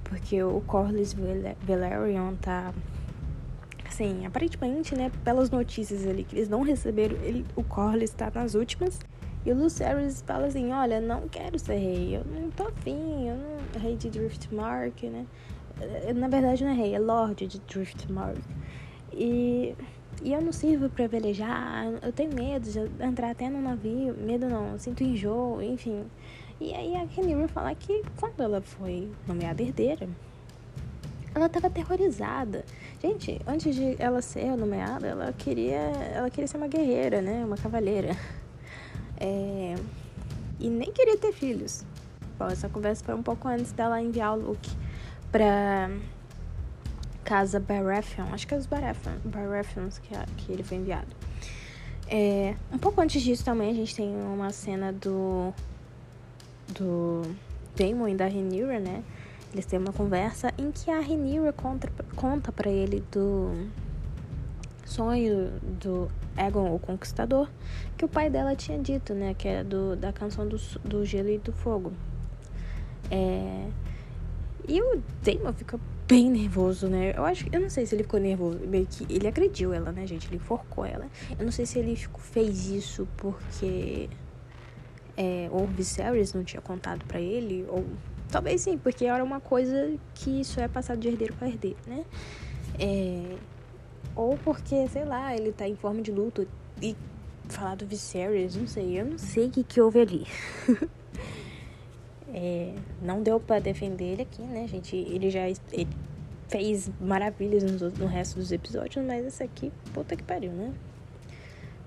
porque 0.04 0.44
o 0.44 0.60
Corlys 0.68 1.16
Velaryon 1.62 2.36
tá 2.36 2.74
assim, 3.88 4.26
aparentemente, 4.26 4.96
né, 4.96 5.12
pelas 5.24 5.50
notícias 5.50 6.06
ali 6.08 6.24
que 6.24 6.36
eles 6.36 6.50
não 6.50 6.62
receberam, 6.62 7.16
ele, 7.18 7.46
o 7.56 7.64
Corlys 7.64 8.10
está 8.10 8.32
nas 8.34 8.56
últimas. 8.56 9.00
E 9.46 9.52
o 9.52 9.56
Lucerys 9.56 10.24
fala 10.26 10.48
assim, 10.48 10.72
olha, 10.72 11.00
não 11.00 11.28
quero 11.28 11.60
ser 11.60 11.76
rei, 11.76 12.18
eu 12.18 12.26
não 12.26 12.50
tô 12.50 12.64
afim, 12.64 13.28
eu 13.30 13.36
não... 13.36 13.80
Rei 13.80 13.96
de 13.96 14.10
Driftmark, 14.10 15.04
né? 15.04 15.26
Eh, 15.80 16.14
na 16.14 16.28
verdade 16.28 16.64
não 16.64 16.72
é 16.72 16.74
rei, 16.74 16.96
é 16.96 17.00
Lorde 17.00 17.46
de 17.46 17.60
Driftmark. 17.60 18.40
E, 19.14 19.76
e 20.24 20.34
eu 20.34 20.42
não 20.42 20.52
sirvo 20.52 20.90
para 20.90 21.08
velejar, 21.08 21.86
eu 22.02 22.12
tenho 22.12 22.34
medo 22.34 22.68
de 22.68 22.80
entrar 23.04 23.30
até 23.30 23.48
no 23.48 23.62
navio, 23.62 24.16
medo 24.18 24.48
não, 24.50 24.80
sinto 24.80 25.04
enjoo, 25.04 25.62
enfim. 25.62 26.06
E 26.60 26.74
aí 26.74 26.96
a 26.96 27.04
Rhaenyra 27.04 27.48
fala 27.48 27.76
que 27.76 28.02
quando 28.18 28.42
ela 28.42 28.62
foi 28.62 29.12
nomeada 29.28 29.62
herdeira, 29.62 30.10
ela 31.36 31.48
estava 31.48 31.68
aterrorizada. 31.68 32.66
Gente, 33.06 33.40
antes 33.46 33.76
de 33.76 33.96
ela 34.00 34.20
ser 34.20 34.58
nomeada, 34.58 35.06
ela 35.06 35.32
queria, 35.32 35.76
ela 35.76 36.28
queria 36.28 36.48
ser 36.48 36.58
uma 36.58 36.68
guerreira, 36.68 37.22
né? 37.22 37.46
Uma 37.46 37.56
cavaleira. 37.56 38.16
É, 39.18 39.76
e 40.60 40.68
nem 40.68 40.92
queria 40.92 41.16
ter 41.16 41.32
filhos. 41.32 41.86
Bom, 42.38 42.48
essa 42.48 42.68
conversa 42.68 43.02
foi 43.06 43.16
um 43.16 43.24
pouco 43.24 43.48
antes 43.48 43.72
dela 43.72 44.02
enviar 44.02 44.38
o 44.38 44.42
Luke 44.50 44.70
pra 45.32 45.90
casa 47.24 47.58
Baratheon. 47.58 48.26
Acho 48.34 48.46
que 48.46 48.54
é 48.54 48.58
os 48.58 48.66
Baratheons 48.66 50.00
que, 50.00 50.14
que 50.36 50.52
ele 50.52 50.64
foi 50.64 50.76
enviado. 50.80 51.16
É, 52.10 52.56
um 52.74 52.78
pouco 52.78 53.00
antes 53.00 53.22
disso 53.22 53.46
também 53.46 53.72
a 53.72 53.74
gente 53.74 53.96
tem 53.96 54.14
uma 54.14 54.50
cena 54.50 54.92
do 54.92 55.54
do 56.78 57.22
Daemon 57.78 58.10
e 58.10 58.16
da 58.16 58.26
Rhaenyra, 58.26 58.82
né? 58.82 59.02
Eles 59.56 59.66
têm 59.66 59.80
uma 59.80 59.94
conversa 59.94 60.54
em 60.58 60.70
que 60.70 60.92
a 60.92 61.00
Rhaenyra 61.00 61.54
conta, 61.54 61.90
conta 62.14 62.52
para 62.52 62.70
ele 62.70 63.02
do 63.10 63.70
sonho 64.84 65.50
do 65.80 66.12
Egon, 66.38 66.76
o 66.76 66.78
Conquistador, 66.78 67.50
que 67.96 68.04
o 68.04 68.08
pai 68.10 68.30
dela 68.30 68.54
tinha 68.54 68.78
dito, 68.78 69.14
né? 69.14 69.34
Que 69.34 69.48
era 69.48 69.64
do, 69.64 69.96
da 69.96 70.12
canção 70.12 70.46
do, 70.46 70.58
do 70.84 71.06
Gelo 71.06 71.30
e 71.30 71.38
do 71.38 71.54
Fogo. 71.54 71.94
É... 73.10 73.70
E 74.68 74.82
o 74.82 75.02
Damon 75.24 75.54
fica 75.54 75.80
bem 76.06 76.30
nervoso, 76.30 76.90
né? 76.90 77.14
Eu 77.16 77.24
acho 77.24 77.46
eu 77.50 77.62
não 77.62 77.70
sei 77.70 77.86
se 77.86 77.96
ele 77.96 78.04
ficou 78.04 78.20
nervoso, 78.20 78.60
meio 78.60 78.86
que 78.86 79.06
ele 79.10 79.26
agrediu 79.26 79.72
ela, 79.72 79.90
né, 79.94 80.06
gente? 80.06 80.28
Ele 80.28 80.36
enforcou 80.36 80.86
ela. 80.86 81.08
Eu 81.40 81.46
não 81.46 81.52
sei 81.54 81.66
se 81.66 81.80
ele 81.80 81.96
fez 82.20 82.68
isso 82.68 83.08
porque 83.16 84.10
é, 85.16 85.48
o 85.50 85.66
Viserys 85.66 86.34
não 86.34 86.44
tinha 86.44 86.62
contado 86.62 87.06
para 87.06 87.22
ele 87.22 87.66
ou 87.70 87.86
Talvez 88.36 88.60
sim, 88.60 88.78
porque 88.78 89.06
era 89.06 89.24
uma 89.24 89.40
coisa 89.40 89.98
que 90.14 90.42
isso 90.42 90.60
é 90.60 90.68
passado 90.68 91.00
de 91.00 91.08
herdeiro 91.08 91.34
para 91.36 91.48
herdeiro, 91.48 91.78
né? 91.88 92.04
É... 92.78 93.38
Ou 94.14 94.38
porque, 94.44 94.90
sei 94.90 95.06
lá, 95.06 95.34
ele 95.34 95.54
tá 95.54 95.66
em 95.66 95.76
forma 95.78 96.02
de 96.02 96.12
luto 96.12 96.46
e 96.82 96.98
falar 97.48 97.76
do 97.76 97.86
Viserys, 97.86 98.58
não 98.58 98.68
sei, 98.68 99.00
eu 99.00 99.06
não 99.06 99.18
sei 99.18 99.48
o 99.48 99.50
que, 99.50 99.64
que 99.64 99.80
houve 99.80 100.02
ali. 100.02 100.28
é... 102.28 102.76
Não 103.02 103.24
deu 103.24 103.40
para 103.40 103.62
defender 103.62 104.04
ele 104.04 104.24
aqui, 104.24 104.42
né, 104.42 104.68
gente? 104.68 104.98
Ele 104.98 105.30
já 105.30 105.48
ele 105.48 105.88
fez 106.50 106.92
maravilhas 107.00 107.64
no, 107.98 108.06
resto 108.06 108.38
dos 108.38 108.52
episódios, 108.52 109.06
mas 109.06 109.26
esse 109.26 109.44
aqui, 109.44 109.72
puta 109.94 110.14
que 110.14 110.24
pariu, 110.24 110.52
né? 110.52 110.74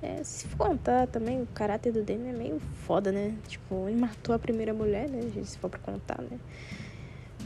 É, 0.00 0.22
se 0.22 0.46
for 0.46 0.68
contar 0.68 1.08
também, 1.08 1.42
o 1.42 1.46
caráter 1.46 1.92
do 1.92 2.02
Demi 2.02 2.28
é 2.28 2.32
meio 2.32 2.60
foda, 2.86 3.10
né? 3.10 3.34
Tipo, 3.48 3.88
ele 3.88 3.98
matou 4.00 4.34
a 4.34 4.38
primeira 4.38 4.72
mulher, 4.72 5.08
né, 5.08 5.22
gente? 5.22 5.46
Se 5.46 5.58
for 5.58 5.68
pra 5.68 5.80
contar, 5.80 6.22
né? 6.22 6.38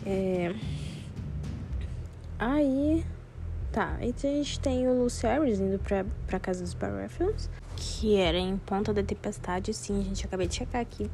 É... 0.05 0.55
Aí... 2.39 3.05
Tá, 3.73 3.97
aí 3.99 4.15
a 4.15 4.27
gente 4.27 4.61
tem 4.61 4.87
o 4.87 5.03
Lucerys 5.03 5.59
indo 5.59 5.79
pra, 5.79 6.05
pra 6.27 6.39
casa 6.39 6.63
dos 6.63 6.75
Baratheons, 6.75 7.49
que 7.75 8.17
era 8.17 8.37
em 8.37 8.59
Ponta 8.59 8.93
da 8.93 9.03
Tempestade, 9.03 9.73
sim, 9.73 10.03
gente 10.03 10.27
acabei 10.27 10.47
de 10.47 10.57
checar 10.57 10.83
aqui. 10.83 11.11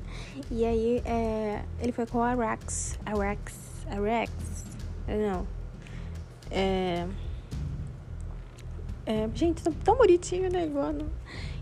e 0.50 0.64
aí, 0.64 1.02
é, 1.04 1.62
ele 1.78 1.92
foi 1.92 2.06
com 2.06 2.22
a 2.22 2.30
Arax, 2.30 2.98
Arax, 3.04 3.84
Arax, 3.90 4.64
não, 5.06 5.46
é... 6.50 7.06
É, 9.08 9.26
gente, 9.34 9.62
tão, 9.62 9.96
bonitinho, 9.96 10.52
né, 10.52 10.66
Iguano? 10.66 11.10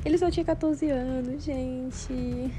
Ele 0.05 0.19
só 0.19 0.29
tinha 0.29 0.45
14 0.45 0.91
anos, 0.91 1.45
gente. 1.45 2.53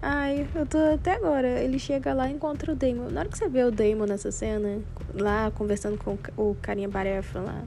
Ai, 0.00 0.46
eu 0.54 0.64
tô 0.64 0.78
até 0.78 1.14
agora. 1.14 1.60
Ele 1.60 1.76
chega 1.76 2.14
lá 2.14 2.30
e 2.30 2.34
encontra 2.34 2.70
o 2.70 2.76
Damon. 2.76 3.10
Na 3.10 3.22
hora 3.22 3.28
que 3.28 3.36
você 3.36 3.48
vê 3.48 3.64
o 3.64 3.72
Damon 3.72 4.06
nessa 4.06 4.30
cena, 4.30 4.80
lá 5.12 5.50
conversando 5.50 5.98
com 5.98 6.16
o 6.36 6.54
carinha 6.62 6.88
barefa 6.88 7.40
lá, 7.40 7.64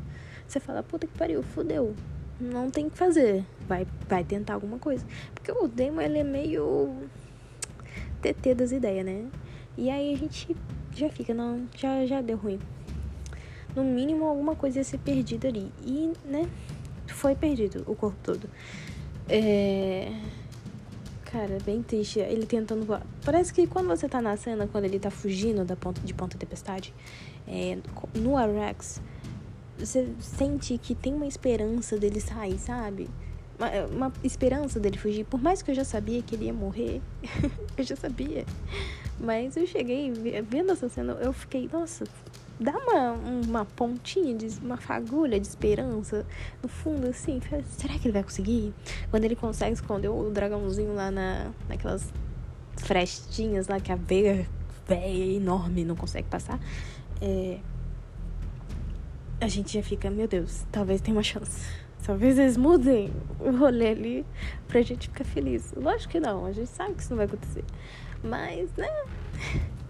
você 0.48 0.62
fala, 0.62 0.82
puta 0.82 1.06
que 1.06 1.18
pariu, 1.18 1.44
fudeu. 1.44 1.94
Não 2.40 2.72
tem 2.72 2.88
o 2.88 2.90
que 2.90 2.98
fazer. 2.98 3.44
Vai, 3.68 3.86
vai 4.08 4.24
tentar 4.24 4.54
alguma 4.54 4.80
coisa. 4.80 5.06
Porque 5.36 5.52
o 5.52 5.68
Damon, 5.68 6.00
ele 6.00 6.20
é 6.20 6.24
meio 6.24 6.96
TT 8.22 8.56
das 8.56 8.72
ideias, 8.72 9.06
né? 9.06 9.26
E 9.78 9.90
aí 9.90 10.14
a 10.14 10.18
gente 10.18 10.56
já 10.96 11.10
fica, 11.10 11.34
não, 11.34 11.68
já, 11.76 12.06
já 12.06 12.22
deu 12.22 12.38
ruim 12.38 12.60
no 13.77 13.84
mínimo 13.84 14.25
alguma 14.25 14.55
coisa 14.55 14.79
ia 14.79 14.84
ser 14.84 14.98
perdida 14.98 15.48
ali. 15.48 15.72
E, 15.86 16.12
né, 16.25 16.50
foi 17.07 17.36
perdido 17.36 17.84
o 17.86 17.96
corpo 17.96 18.17
todo. 18.24 18.50
É. 19.29 20.12
Cara, 21.25 21.57
bem 21.63 21.84
triste. 21.84 22.19
Ele 22.19 22.46
tentando 22.46 22.86
voar. 22.86 23.05
Parece 23.24 23.53
que 23.53 23.67
quando 23.67 23.88
você 23.88 24.10
tá 24.10 24.22
na 24.22 24.36
cena, 24.36 24.67
quando 24.67 24.86
ele 24.86 24.98
tá 24.98 25.12
fugindo 25.12 25.63
da 25.63 25.75
ponta 25.75 26.01
de 26.01 26.13
ponta 26.13 26.38
tempestade, 26.38 26.93
é, 27.48 27.77
no 28.15 28.36
Arax, 28.36 29.01
você 29.77 30.07
sente 30.19 30.77
que 30.77 30.96
tem 30.96 31.13
uma 31.13 31.27
esperança 31.27 31.98
dele 31.98 32.19
sair, 32.19 32.57
sabe? 32.57 33.10
Uma, 33.60 34.07
uma, 34.07 34.13
esperança 34.24 34.79
dele 34.79 34.98
fugir. 34.98 35.25
Por 35.25 35.41
mais 35.41 35.62
que 35.62 35.69
eu 35.69 35.75
já 35.75 35.84
sabia 35.84 36.22
que 36.22 36.34
ele 36.36 36.46
ia 36.46 36.53
morrer, 36.53 37.01
eu 37.77 37.84
já 37.84 37.96
sabia. 37.96 38.46
Mas 39.19 39.57
eu 39.57 39.67
cheguei, 39.67 40.12
vendo 40.48 40.72
essa 40.72 40.88
cena, 40.88 41.13
eu 41.13 41.34
fiquei, 41.34 41.69
nossa, 41.72 42.05
dá 42.60 42.72
uma, 42.72 43.12
uma 43.48 43.66
pontinha, 43.66 44.36
de, 44.36 44.48
uma 44.60 44.78
fagulha 44.78 45.40
de 45.40 45.48
esperança 45.48 46.26
no 46.62 46.70
fundo, 46.70 47.08
assim. 47.08 47.40
Será 47.78 47.94
que 47.98 48.08
ele 48.08 48.14
vai 48.14 48.24
conseguir? 48.24 48.74
Quando 49.10 49.24
ele 49.24 49.36
consegue 49.36 49.74
esconder 49.74 50.10
o 50.10 50.30
dragãozinho 50.30 50.94
lá 50.94 51.12
na, 51.12 51.52
naquelas 51.70 52.12
frestinhas 52.78 53.68
lá 53.68 53.80
que 53.80 53.92
a 53.92 53.96
veia 53.96 54.48
velha 54.88 55.34
enorme 55.36 55.84
não 55.84 55.96
consegue 55.96 56.28
passar. 56.30 56.60
É... 57.22 57.60
a 59.42 59.48
gente 59.48 59.74
já 59.74 59.84
fica, 59.84 60.10
meu 60.10 60.28
Deus, 60.28 60.66
talvez 60.72 61.02
tenha 61.02 61.16
uma 61.16 61.24
chance. 61.24 61.68
Talvez 62.06 62.40
eles 62.40 62.56
mudem 62.56 63.12
o 63.40 63.52
rolê 63.52 63.90
ali 63.90 64.26
pra 64.68 64.82
gente 64.82 65.10
ficar 65.10 65.26
feliz. 65.26 65.74
Lógico 65.76 66.14
que 66.14 66.20
não, 66.20 66.46
a 66.46 66.54
gente 66.54 66.70
sabe 66.70 66.94
que 66.94 67.02
isso 67.02 67.10
não 67.10 67.18
vai 67.18 67.26
acontecer. 67.26 67.66
Mas, 68.24 68.72
né? 68.78 68.88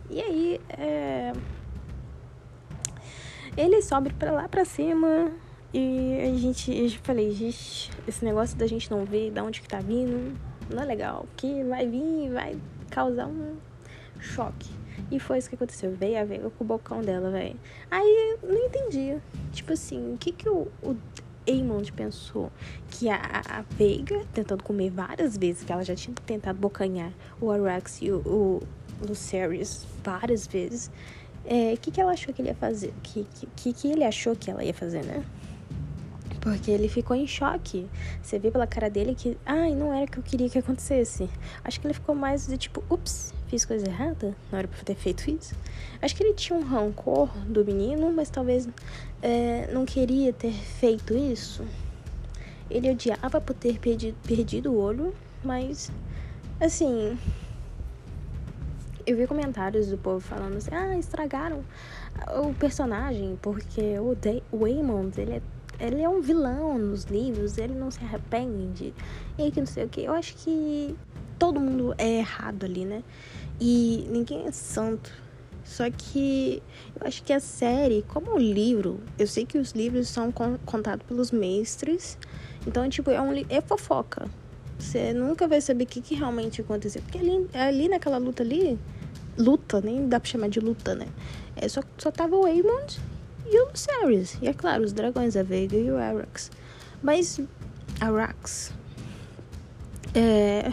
E 0.09 0.21
aí, 0.21 0.61
é... 0.69 1.33
ele 3.57 3.81
sobe 3.81 4.13
pra 4.13 4.31
lá 4.31 4.47
pra 4.47 4.63
cima 4.63 5.31
e 5.73 6.19
a 6.21 6.37
gente, 6.37 6.71
eu 6.71 6.89
falei, 7.03 7.31
gente, 7.31 7.91
esse 8.07 8.23
negócio 8.23 8.55
da 8.57 8.67
gente 8.67 8.89
não 8.89 9.03
ver 9.03 9.31
de 9.31 9.41
onde 9.41 9.61
que 9.61 9.67
tá 9.67 9.79
vindo, 9.79 10.37
não 10.69 10.83
é 10.83 10.85
legal, 10.85 11.25
que 11.35 11.63
vai 11.63 11.87
vir 11.87 12.27
e 12.27 12.29
vai 12.29 12.57
causar 12.89 13.27
um 13.27 13.55
choque. 14.19 14.69
E 15.11 15.19
foi 15.19 15.37
isso 15.37 15.49
que 15.49 15.55
aconteceu. 15.55 15.91
Veio 15.91 16.19
a 16.19 16.23
Veiga 16.23 16.49
com 16.49 16.63
o 16.63 16.67
bocão 16.67 17.01
dela, 17.01 17.29
velho. 17.29 17.55
Aí 17.89 18.37
não 18.43 18.57
entendi. 18.57 19.17
Tipo 19.51 19.73
assim, 19.73 20.13
o 20.13 20.17
que 20.17 20.31
que 20.31 20.49
o, 20.49 20.67
o 20.81 20.95
Eamon 21.45 21.81
pensou? 21.95 22.51
Que 22.89 23.09
a, 23.09 23.19
a 23.47 23.61
Veiga, 23.77 24.25
tentando 24.33 24.63
comer 24.63 24.89
várias 24.89 25.37
vezes, 25.37 25.63
que 25.63 25.71
ela 25.71 25.83
já 25.83 25.95
tinha 25.95 26.15
tentado 26.25 26.59
bocanhar 26.59 27.11
o 27.39 27.51
Arax 27.51 28.01
e 28.01 28.11
o, 28.11 28.17
o 28.25 28.61
Lucerys 29.07 29.85
várias 30.03 30.47
vezes. 30.47 30.91
O 31.47 31.53
é, 31.53 31.77
que, 31.77 31.91
que 31.91 32.01
ela 32.01 32.11
achou 32.11 32.33
que 32.33 32.41
ele 32.41 32.49
ia 32.49 32.55
fazer? 32.55 32.89
O 32.89 33.01
que, 33.01 33.25
que, 33.55 33.73
que 33.73 33.87
ele 33.87 34.03
achou 34.03 34.35
que 34.35 34.51
ela 34.51 34.65
ia 34.65 34.73
fazer, 34.73 35.05
né? 35.05 35.23
Porque 36.41 36.69
ele 36.69 36.89
ficou 36.89 37.15
em 37.15 37.25
choque. 37.25 37.87
Você 38.21 38.37
vê 38.37 38.51
pela 38.51 38.67
cara 38.67 38.89
dele 38.89 39.15
que, 39.15 39.37
ai, 39.45 39.73
não 39.73 39.93
era 39.93 40.03
o 40.03 40.07
que 40.07 40.17
eu 40.17 40.23
queria 40.23 40.49
que 40.49 40.59
acontecesse. 40.59 41.29
Acho 41.63 41.79
que 41.79 41.87
ele 41.87 41.93
ficou 41.93 42.13
mais 42.13 42.47
de 42.47 42.57
tipo, 42.57 42.83
ups, 42.89 43.33
fiz 43.47 43.63
coisa 43.63 43.87
errada? 43.87 44.35
Não 44.51 44.59
era 44.59 44.67
pra 44.67 44.77
ter 44.83 44.95
feito 44.95 45.29
isso? 45.29 45.55
Acho 46.01 46.13
que 46.13 46.21
ele 46.21 46.33
tinha 46.33 46.59
um 46.59 46.63
rancor 46.63 47.29
do 47.45 47.63
menino, 47.63 48.11
mas 48.11 48.29
talvez 48.29 48.67
é, 49.21 49.69
não 49.71 49.85
queria 49.85 50.33
ter 50.33 50.51
feito 50.51 51.13
isso. 51.13 51.65
Ele 52.69 52.91
odiava 52.91 53.39
por 53.39 53.53
ter 53.53 53.79
perdido, 53.79 54.17
perdido 54.27 54.73
o 54.73 54.77
olho, 54.77 55.13
mas, 55.45 55.89
assim. 56.59 57.17
Eu 59.07 59.15
vi 59.15 59.25
comentários 59.25 59.87
do 59.87 59.97
povo 59.97 60.19
falando 60.19 60.57
assim: 60.57 60.71
ah, 60.73 60.97
estragaram 60.97 61.63
o 62.43 62.53
personagem, 62.53 63.39
porque 63.41 63.97
o, 63.99 64.13
De 64.13 64.43
o 64.51 64.59
Waymond, 64.59 65.19
ele 65.19 65.35
é 65.35 65.41
ele 65.79 66.01
é 66.01 66.09
um 66.09 66.21
vilão 66.21 66.77
nos 66.77 67.03
livros, 67.03 67.57
ele 67.57 67.73
não 67.73 67.91
se 67.91 68.03
arrepende. 68.03 68.93
E 69.37 69.51
que 69.51 69.59
não 69.59 69.67
sei 69.67 69.85
o 69.85 69.89
que. 69.89 70.01
Eu 70.01 70.13
acho 70.13 70.35
que 70.35 70.95
todo 71.37 71.59
mundo 71.59 71.93
é 71.97 72.17
errado 72.17 72.65
ali, 72.65 72.83
né? 72.83 73.03
E 73.61 74.07
ninguém 74.09 74.45
é 74.47 74.51
santo. 74.51 75.11
Só 75.63 75.89
que 75.91 76.63
eu 76.99 77.07
acho 77.07 77.23
que 77.23 77.31
a 77.31 77.39
série, 77.39 78.03
como 78.07 78.31
o 78.31 78.37
livro, 78.37 78.99
eu 79.19 79.27
sei 79.27 79.45
que 79.45 79.57
os 79.57 79.71
livros 79.71 80.07
são 80.07 80.31
contados 80.65 81.05
pelos 81.05 81.31
mestres. 81.31 82.17
Então, 82.65 82.89
tipo, 82.89 83.11
é, 83.11 83.21
um, 83.21 83.33
é 83.49 83.61
fofoca. 83.61 84.27
Você 84.79 85.13
nunca 85.13 85.47
vai 85.47 85.59
saber 85.61 85.83
o 85.83 85.87
que, 85.87 86.01
que 86.01 86.15
realmente 86.15 86.61
aconteceu. 86.61 87.01
Porque 87.01 87.17
ali, 87.17 87.47
ali 87.53 87.89
naquela 87.89 88.17
luta 88.17 88.43
ali, 88.43 88.79
luta, 89.37 89.81
nem 89.81 90.07
dá 90.07 90.19
pra 90.19 90.29
chamar 90.29 90.49
de 90.49 90.59
luta, 90.59 90.95
né? 90.95 91.07
É, 91.55 91.67
só, 91.67 91.81
só 91.97 92.11
tava 92.11 92.35
o 92.35 92.45
Aemond 92.45 92.99
e 93.45 93.59
o 93.59 93.69
Lucerys. 93.69 94.37
E 94.41 94.47
é 94.47 94.53
claro, 94.53 94.83
os 94.83 94.93
dragões, 94.93 95.35
a 95.35 95.43
Veiga 95.43 95.77
e 95.77 95.89
o 95.89 95.97
Arax. 95.97 96.51
Mas 97.01 97.39
Arax 97.99 98.73
é 100.13 100.71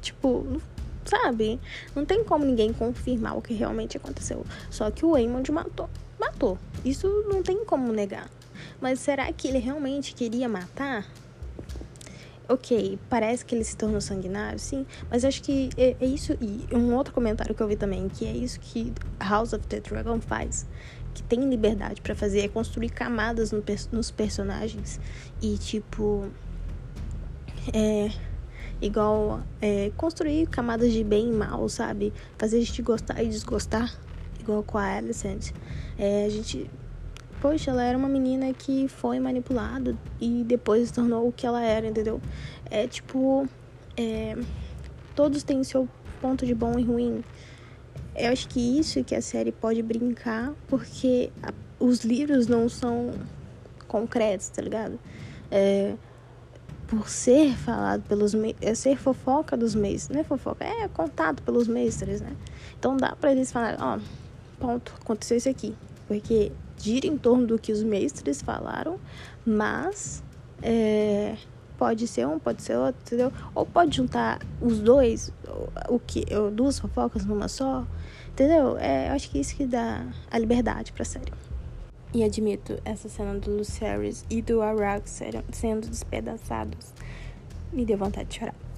tipo, 0.00 0.60
sabe? 1.04 1.60
Não 1.94 2.04
tem 2.04 2.24
como 2.24 2.44
ninguém 2.44 2.72
confirmar 2.72 3.36
o 3.36 3.42
que 3.42 3.54
realmente 3.54 3.96
aconteceu. 3.96 4.44
Só 4.70 4.90
que 4.90 5.04
o 5.04 5.14
Aemond 5.14 5.50
matou. 5.52 5.88
Matou. 6.18 6.58
Isso 6.84 7.08
não 7.28 7.42
tem 7.42 7.64
como 7.64 7.92
negar. 7.92 8.28
Mas 8.80 9.00
será 9.00 9.30
que 9.32 9.48
ele 9.48 9.58
realmente 9.58 10.14
queria 10.14 10.48
matar? 10.48 11.06
Ok, 12.52 12.98
parece 13.08 13.44
que 13.44 13.54
ele 13.54 13.64
se 13.64 13.76
tornou 13.76 14.00
sanguinário, 14.00 14.58
sim, 14.58 14.84
mas 15.10 15.24
acho 15.24 15.42
que 15.42 15.70
é, 15.76 15.96
é, 16.00 16.04
isso. 16.04 16.36
E 16.40 16.66
um 16.74 16.94
outro 16.94 17.14
comentário 17.14 17.54
que 17.54 17.62
eu 17.62 17.68
vi 17.68 17.76
também, 17.76 18.08
que 18.08 18.26
é 18.26 18.32
isso 18.32 18.58
que 18.60 18.92
House 19.20 19.52
of 19.52 19.66
the 19.66 19.80
Dragon 19.80 20.20
faz 20.20 20.66
que 21.12 21.22
tem 21.24 21.48
liberdade 21.48 22.00
para 22.00 22.14
fazer 22.14 22.40
é 22.40 22.48
construir 22.48 22.90
camadas 22.90 23.50
no, 23.50 23.62
nos 23.92 24.10
personagens 24.12 25.00
e 25.42 25.58
tipo 25.58 26.30
é 27.72 28.10
igual 28.80 29.42
é, 29.60 29.90
construir 29.96 30.46
camadas 30.46 30.92
de 30.92 31.04
bem 31.04 31.28
e 31.28 31.32
mal, 31.32 31.68
sabe? 31.68 32.12
Fazer 32.38 32.58
a 32.58 32.60
gente 32.60 32.80
gostar 32.82 33.22
e 33.22 33.28
desgostar, 33.28 33.94
igual 34.38 34.62
com 34.62 34.78
a 34.78 34.96
Alicent. 34.96 35.52
É, 35.98 36.24
a 36.24 36.28
gente 36.30 36.70
poxa, 37.40 37.70
ela 37.70 37.82
era 37.82 37.96
uma 37.96 38.08
menina 38.08 38.52
que 38.52 38.86
foi 38.88 39.18
manipulada 39.18 39.96
e 40.20 40.44
depois 40.44 40.88
se 40.88 40.94
tornou 40.94 41.28
o 41.28 41.32
que 41.32 41.46
ela 41.46 41.62
era, 41.62 41.86
entendeu? 41.86 42.20
É 42.70 42.86
tipo, 42.86 43.48
é, 43.96 44.36
todos 45.14 45.42
têm 45.42 45.64
seu 45.64 45.88
ponto 46.20 46.44
de 46.44 46.54
bom 46.54 46.78
e 46.78 46.82
ruim. 46.82 47.24
Eu 48.14 48.32
acho 48.32 48.48
que 48.48 48.78
isso 48.78 49.02
que 49.02 49.14
a 49.14 49.22
série 49.22 49.52
pode 49.52 49.82
brincar, 49.82 50.52
porque 50.68 51.30
a, 51.42 51.52
os 51.78 52.04
livros 52.04 52.46
não 52.46 52.68
são 52.68 53.12
concretos, 53.88 54.48
tá 54.48 54.60
ligado? 54.60 54.98
É, 55.50 55.94
por 56.86 57.08
ser 57.08 57.56
falado 57.56 58.02
pelos 58.02 58.34
é 58.60 58.74
ser 58.74 58.98
fofoca 58.98 59.56
dos 59.56 59.74
mestres, 59.74 60.08
não 60.08 60.20
é 60.20 60.24
fofoca, 60.24 60.64
é 60.64 60.88
contado 60.88 61.40
pelos 61.42 61.68
mestres, 61.68 62.20
né? 62.20 62.32
Então 62.78 62.96
dá 62.96 63.14
para 63.14 63.30
eles 63.30 63.52
falarem, 63.52 63.78
ó, 63.80 63.98
ponto, 64.58 64.92
aconteceu 65.00 65.36
isso 65.36 65.48
aqui, 65.48 65.74
porque 66.10 66.50
gira 66.76 67.06
em 67.06 67.16
torno 67.16 67.46
do 67.46 67.56
que 67.56 67.70
os 67.70 67.84
mestres 67.84 68.42
falaram, 68.42 68.98
mas 69.46 70.24
é, 70.60 71.36
pode 71.78 72.08
ser 72.08 72.26
um, 72.26 72.36
pode 72.36 72.62
ser 72.62 72.76
outro, 72.76 73.00
entendeu? 73.06 73.32
Ou 73.54 73.64
pode 73.64 73.96
juntar 73.96 74.40
os 74.60 74.80
dois, 74.80 75.32
o 75.88 76.00
que, 76.00 76.26
duas 76.52 76.80
fofocas 76.80 77.24
numa 77.24 77.46
só, 77.46 77.86
entendeu? 78.32 78.76
É, 78.76 79.08
eu 79.08 79.12
acho 79.12 79.30
que 79.30 79.38
é 79.38 79.40
isso 79.40 79.54
que 79.54 79.64
dá 79.64 80.04
a 80.28 80.36
liberdade 80.36 80.92
pra 80.92 81.04
série. 81.04 81.32
E 82.12 82.24
admito, 82.24 82.76
essa 82.84 83.08
cena 83.08 83.38
do 83.38 83.58
Lucerys 83.58 84.24
e 84.28 84.42
do 84.42 84.62
Arax 84.62 85.22
sendo 85.52 85.86
despedaçados 85.86 86.92
me 87.72 87.84
deu 87.84 87.96
vontade 87.96 88.30
de 88.30 88.40
chorar. 88.40 88.69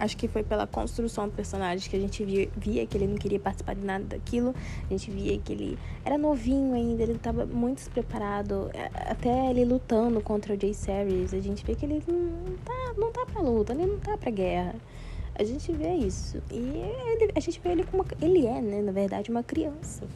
Acho 0.00 0.16
que 0.16 0.26
foi 0.26 0.42
pela 0.42 0.66
construção 0.66 1.28
do 1.28 1.34
personagem 1.34 1.90
que 1.90 1.94
a 1.94 2.00
gente 2.00 2.24
via, 2.24 2.48
via, 2.56 2.86
que 2.86 2.96
ele 2.96 3.06
não 3.06 3.16
queria 3.16 3.38
participar 3.38 3.74
de 3.74 3.84
nada 3.84 4.02
daquilo. 4.02 4.54
A 4.88 4.92
gente 4.94 5.10
via 5.10 5.38
que 5.38 5.52
ele 5.52 5.78
era 6.02 6.16
novinho 6.16 6.74
ainda, 6.74 7.02
ele 7.02 7.12
estava 7.12 7.44
muito 7.44 7.76
despreparado. 7.76 8.70
É, 8.72 8.90
até 9.10 9.50
ele 9.50 9.62
lutando 9.66 10.18
contra 10.22 10.54
o 10.54 10.58
Jay 10.58 10.72
Series, 10.72 11.34
a 11.34 11.40
gente 11.40 11.62
vê 11.66 11.74
que 11.74 11.84
ele 11.84 12.02
não 12.08 12.56
tá, 12.64 12.94
não 12.96 13.12
tá 13.12 13.26
pra 13.26 13.42
luta, 13.42 13.74
ele 13.74 13.84
não 13.84 13.98
tá 13.98 14.16
pra 14.16 14.30
guerra. 14.30 14.74
A 15.34 15.44
gente 15.44 15.70
vê 15.70 15.92
isso. 15.92 16.42
E 16.50 16.56
ele, 16.56 17.32
a 17.36 17.40
gente 17.40 17.60
vê 17.60 17.68
ele 17.68 17.84
como. 17.84 18.06
Ele 18.22 18.46
é, 18.46 18.62
né, 18.62 18.80
na 18.80 18.92
verdade, 18.92 19.30
uma 19.30 19.42
criança. 19.42 20.08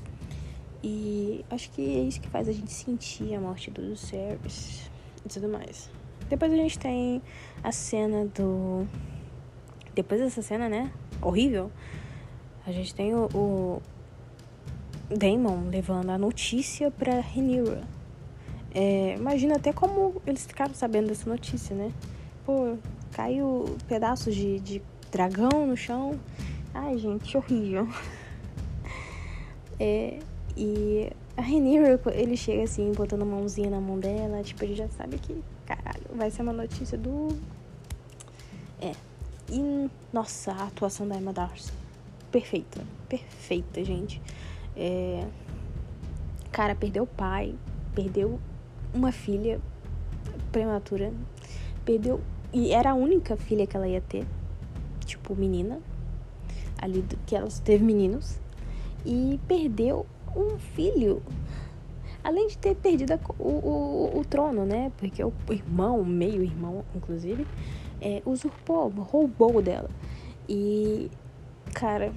E 0.82 1.44
acho 1.50 1.70
que 1.72 1.82
é 1.82 2.02
isso 2.04 2.22
que 2.22 2.28
faz 2.28 2.48
a 2.48 2.52
gente 2.52 2.72
sentir 2.72 3.34
a 3.34 3.40
morte 3.40 3.70
do 3.70 3.94
Series 3.96 4.90
e 5.24 5.28
tudo 5.28 5.46
mais. 5.46 5.90
Depois 6.30 6.50
a 6.50 6.56
gente 6.56 6.78
tem 6.78 7.20
a 7.62 7.70
cena 7.70 8.24
do 8.24 8.86
depois 9.94 10.20
dessa 10.20 10.42
cena, 10.42 10.68
né? 10.68 10.90
Horrível. 11.22 11.70
A 12.66 12.72
gente 12.72 12.94
tem 12.94 13.14
o, 13.14 13.28
o 13.34 13.82
Damon 15.08 15.68
levando 15.70 16.10
a 16.10 16.18
notícia 16.18 16.90
pra 16.90 17.20
Rhaenyra. 17.20 17.82
É, 18.74 19.14
imagina 19.14 19.56
até 19.56 19.72
como 19.72 20.20
eles 20.26 20.46
ficaram 20.46 20.74
sabendo 20.74 21.08
dessa 21.08 21.28
notícia, 21.28 21.76
né? 21.76 21.92
Pô, 22.44 22.76
caiu 23.12 23.76
pedaços 23.86 24.34
de, 24.34 24.58
de 24.60 24.82
dragão 25.12 25.66
no 25.66 25.76
chão. 25.76 26.18
Ai, 26.72 26.98
gente, 26.98 27.36
horrível. 27.36 27.88
É, 29.80 30.20
e 30.56 31.10
a 31.36 31.42
Rhaenyra, 31.42 32.00
ele 32.12 32.36
chega 32.36 32.62
assim, 32.62 32.92
botando 32.92 33.22
a 33.22 33.24
mãozinha 33.24 33.68
na 33.68 33.80
mão 33.80 33.98
dela. 33.98 34.40
Tipo, 34.40 34.64
ele 34.64 34.76
já 34.76 34.88
sabe 34.88 35.18
que, 35.18 35.42
caralho, 35.66 36.04
vai 36.14 36.30
ser 36.30 36.42
uma 36.42 36.52
notícia 36.52 36.96
do... 36.96 37.36
É, 38.80 38.92
e, 39.50 39.90
nossa, 40.12 40.52
a 40.52 40.64
atuação 40.64 41.06
da 41.06 41.16
Emma 41.16 41.32
Darcy. 41.32 41.72
Perfeita. 42.30 42.82
Perfeita, 43.08 43.84
gente. 43.84 44.20
É... 44.76 45.26
Cara, 46.50 46.74
perdeu 46.74 47.04
o 47.04 47.06
pai, 47.06 47.54
perdeu 47.94 48.40
uma 48.92 49.12
filha 49.12 49.60
prematura, 50.50 51.12
perdeu. 51.84 52.20
E 52.52 52.72
era 52.72 52.92
a 52.92 52.94
única 52.94 53.36
filha 53.36 53.66
que 53.66 53.76
ela 53.76 53.88
ia 53.88 54.00
ter. 54.00 54.26
Tipo, 55.04 55.34
menina. 55.34 55.80
Ali 56.80 57.04
que 57.26 57.36
ela 57.36 57.48
teve 57.64 57.84
meninos. 57.84 58.38
E 59.04 59.38
perdeu 59.46 60.06
um 60.34 60.58
filho. 60.58 61.22
Além 62.22 62.48
de 62.48 62.56
ter 62.56 62.74
perdido 62.74 63.12
a, 63.12 63.18
o, 63.38 63.48
o, 63.48 64.18
o 64.20 64.24
trono, 64.24 64.64
né? 64.64 64.90
Porque 64.96 65.22
o 65.22 65.32
irmão, 65.50 66.04
meio 66.04 66.42
irmão, 66.42 66.84
inclusive, 66.94 67.46
é, 68.00 68.22
usurpou, 68.24 68.88
roubou 68.88 69.60
dela. 69.62 69.90
E, 70.48 71.10
cara, 71.72 72.12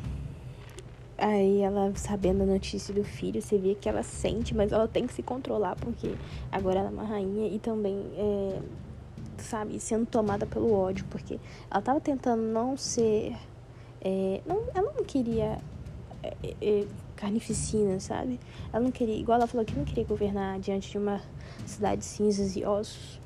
Aí 1.18 1.62
ela, 1.62 1.92
sabendo 1.96 2.44
a 2.44 2.46
notícia 2.46 2.94
do 2.94 3.04
filho, 3.04 3.42
você 3.42 3.58
vê 3.58 3.74
que 3.74 3.90
ela 3.90 4.04
sente, 4.04 4.54
mas 4.54 4.72
ela 4.72 4.88
tem 4.88 5.08
que 5.08 5.14
se 5.14 5.24
controlar, 5.24 5.76
porque 5.76 6.14
agora 6.52 6.80
ela 6.80 6.90
é 6.90 6.92
uma 6.92 7.06
rainha 7.06 7.48
e 7.48 7.58
também, 7.58 8.06
é, 8.16 8.62
sabe, 9.40 9.80
sendo 9.80 10.06
tomada 10.06 10.46
pelo 10.46 10.72
ódio, 10.72 11.06
porque 11.10 11.40
ela 11.72 11.82
tava 11.82 12.00
tentando 12.00 12.44
não 12.44 12.78
ser. 12.78 13.36
É, 14.00 14.42
não, 14.46 14.62
ela 14.76 14.94
não 14.96 15.04
queria 15.04 15.58
é, 16.22 16.56
é, 16.62 16.86
carnificina, 17.16 18.00
sabe? 18.00 18.40
Ela 18.72 18.84
não 18.84 18.92
queria, 18.92 19.16
igual 19.16 19.40
ela 19.40 19.48
falou 19.48 19.66
que 19.66 19.76
não 19.76 19.86
queria 19.86 20.04
governar 20.04 20.60
diante 20.60 20.92
de 20.92 21.00
uma 21.00 21.20
cidade 21.66 22.02
de 22.02 22.06
cinzas 22.06 22.56
e 22.56 22.64
ossos. 22.64 23.20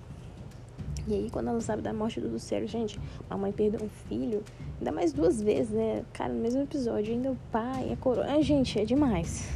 E 1.11 1.13
aí, 1.13 1.29
quando 1.29 1.49
ela 1.49 1.59
sabe 1.59 1.81
da 1.81 1.91
morte 1.91 2.21
do 2.21 2.29
Lucero, 2.29 2.65
gente, 2.65 2.97
a 3.29 3.35
mãe 3.35 3.51
perdeu 3.51 3.81
um 3.83 3.89
filho, 4.07 4.41
ainda 4.77 4.93
mais 4.93 5.11
duas 5.11 5.41
vezes, 5.41 5.69
né? 5.69 6.05
Cara, 6.13 6.31
no 6.31 6.39
mesmo 6.39 6.61
episódio, 6.61 7.13
ainda 7.13 7.31
o 7.31 7.37
pai, 7.51 7.91
a 7.91 7.97
coroa. 7.97 8.41
Gente, 8.41 8.79
é 8.79 8.85
demais. 8.85 9.49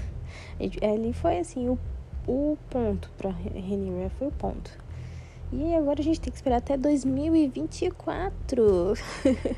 Ali 0.81 1.13
foi 1.13 1.39
assim, 1.39 1.69
o, 1.69 1.79
o 2.27 2.57
ponto 2.69 3.09
pra 3.17 3.29
Rhaenyra, 3.29 4.09
foi 4.19 4.27
o 4.27 4.31
ponto. 4.31 4.69
E 5.53 5.73
agora 5.75 6.01
a 6.01 6.03
gente 6.03 6.19
tem 6.19 6.29
que 6.29 6.37
esperar 6.37 6.57
até 6.57 6.75
2024. 6.75 8.95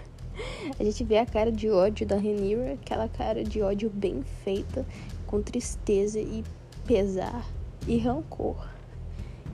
a 0.79 0.83
gente 0.83 1.03
vê 1.03 1.17
a 1.17 1.25
cara 1.25 1.51
de 1.51 1.67
ódio 1.67 2.05
da 2.05 2.15
Rhaenyra, 2.15 2.73
aquela 2.73 3.09
cara 3.09 3.43
de 3.43 3.59
ódio 3.63 3.89
bem 3.89 4.21
feita, 4.43 4.85
com 5.25 5.41
tristeza 5.41 6.19
e 6.19 6.43
pesar 6.85 7.43
e 7.87 7.97
rancor. 7.97 8.76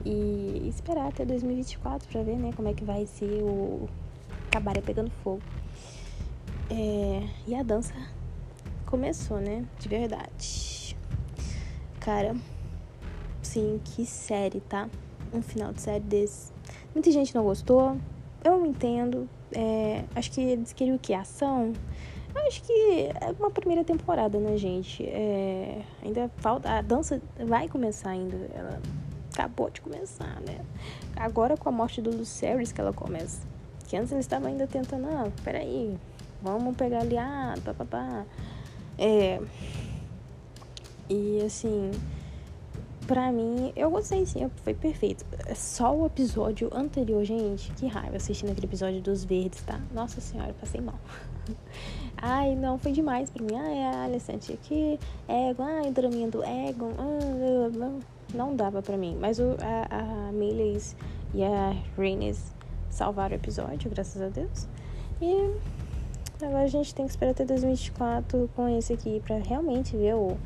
E 0.04 0.68
esperar 0.68 1.08
até 1.08 1.24
2024 1.24 2.08
para 2.08 2.22
ver, 2.22 2.36
né, 2.36 2.50
como 2.54 2.68
é 2.68 2.74
que 2.74 2.84
vai 2.84 3.06
ser 3.06 3.42
o 3.42 3.88
cabaré 4.50 4.80
pegando 4.80 5.10
fogo. 5.22 5.42
É, 6.70 7.26
e 7.46 7.54
a 7.54 7.62
dança 7.62 7.94
começou, 8.86 9.38
né? 9.38 9.64
De 9.78 9.88
verdade. 9.88 10.96
Cara, 12.00 12.36
sim, 13.42 13.80
que 13.84 14.04
série, 14.04 14.60
tá? 14.60 14.88
Um 15.32 15.42
final 15.42 15.72
de 15.72 15.80
série 15.80 16.04
desse. 16.04 16.52
Muita 16.94 17.10
gente 17.10 17.34
não 17.34 17.44
gostou. 17.44 17.96
Eu 18.44 18.64
entendo. 18.66 19.28
É, 19.52 20.04
acho 20.14 20.30
que 20.30 20.40
eles 20.40 20.72
queriam 20.72 20.96
o 20.96 20.98
que? 20.98 21.14
Ação? 21.14 21.72
Acho 22.46 22.62
que 22.62 22.72
é 22.72 23.34
uma 23.38 23.50
primeira 23.50 23.84
temporada, 23.84 24.38
né, 24.38 24.56
gente? 24.56 25.04
É, 25.04 25.82
ainda 26.02 26.30
falta. 26.36 26.70
A 26.70 26.82
dança 26.82 27.22
vai 27.46 27.68
começar 27.68 28.10
ainda. 28.10 28.36
Ela 28.54 28.80
acabou 29.34 29.68
de 29.68 29.80
começar, 29.80 30.40
né? 30.40 30.60
Agora 31.16 31.56
com 31.56 31.68
a 31.68 31.72
morte 31.72 32.00
do 32.00 32.10
Lucerys 32.10 32.72
que 32.72 32.80
ela 32.80 32.92
começa. 32.92 33.46
Que 33.86 33.96
antes 33.96 34.12
eles 34.12 34.24
estavam 34.24 34.48
ainda 34.48 34.66
tentando, 34.66 35.06
ah, 35.08 35.30
peraí, 35.42 35.98
vamos 36.40 36.76
pegar 36.76 37.00
aliado, 37.00 37.60
papapá. 37.60 38.24
É. 38.96 39.40
E 41.10 41.42
assim, 41.44 41.90
pra 43.06 43.30
mim, 43.30 43.72
eu 43.76 43.90
gostei 43.90 44.24
sim, 44.24 44.48
foi 44.62 44.72
perfeito. 44.72 45.26
É 45.46 45.54
só 45.54 45.94
o 45.94 46.06
episódio 46.06 46.70
anterior, 46.72 47.22
gente, 47.24 47.70
que 47.72 47.86
raiva 47.86 48.16
assistindo 48.16 48.52
aquele 48.52 48.66
episódio 48.66 49.02
dos 49.02 49.24
verdes, 49.24 49.60
tá? 49.62 49.80
Nossa 49.92 50.20
senhora, 50.20 50.54
passei 50.58 50.80
mal. 50.80 50.98
Ai, 52.16 52.54
não, 52.54 52.78
foi 52.78 52.92
demais 52.92 53.28
pra 53.28 53.44
mim. 53.44 53.54
Ai, 53.54 53.82
a 53.82 54.04
Alessandra 54.04 54.54
aqui, 54.54 54.98
Ego, 55.28 55.62
ai, 55.62 55.90
draminha 55.90 56.28
do 56.28 56.42
Ego. 56.42 56.90
Ah, 56.96 58.13
não 58.34 58.54
dava 58.54 58.82
pra 58.82 58.96
mim. 58.96 59.16
Mas 59.20 59.38
o, 59.38 59.56
a, 59.60 60.28
a 60.28 60.32
Miles 60.32 60.96
e 61.32 61.42
a 61.42 61.74
Rhaenys 61.96 62.52
salvaram 62.90 63.34
o 63.34 63.38
episódio, 63.38 63.90
graças 63.90 64.20
a 64.20 64.28
Deus. 64.28 64.68
E 65.20 65.50
agora 66.42 66.64
a 66.64 66.68
gente 66.68 66.94
tem 66.94 67.06
que 67.06 67.12
esperar 67.12 67.32
até 67.32 67.44
2024 67.44 68.50
com 68.54 68.68
esse 68.68 68.92
aqui 68.92 69.20
pra 69.24 69.36
realmente 69.38 69.96
ver 69.96 70.14
o 70.14 70.36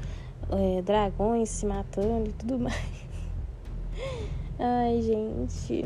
é, 0.51 0.83
dragões 0.83 1.49
se 1.49 1.67
matando 1.67 2.31
e 2.31 2.33
tudo 2.33 2.59
mais. 2.61 3.09
Ai, 4.59 5.03
gente. 5.03 5.85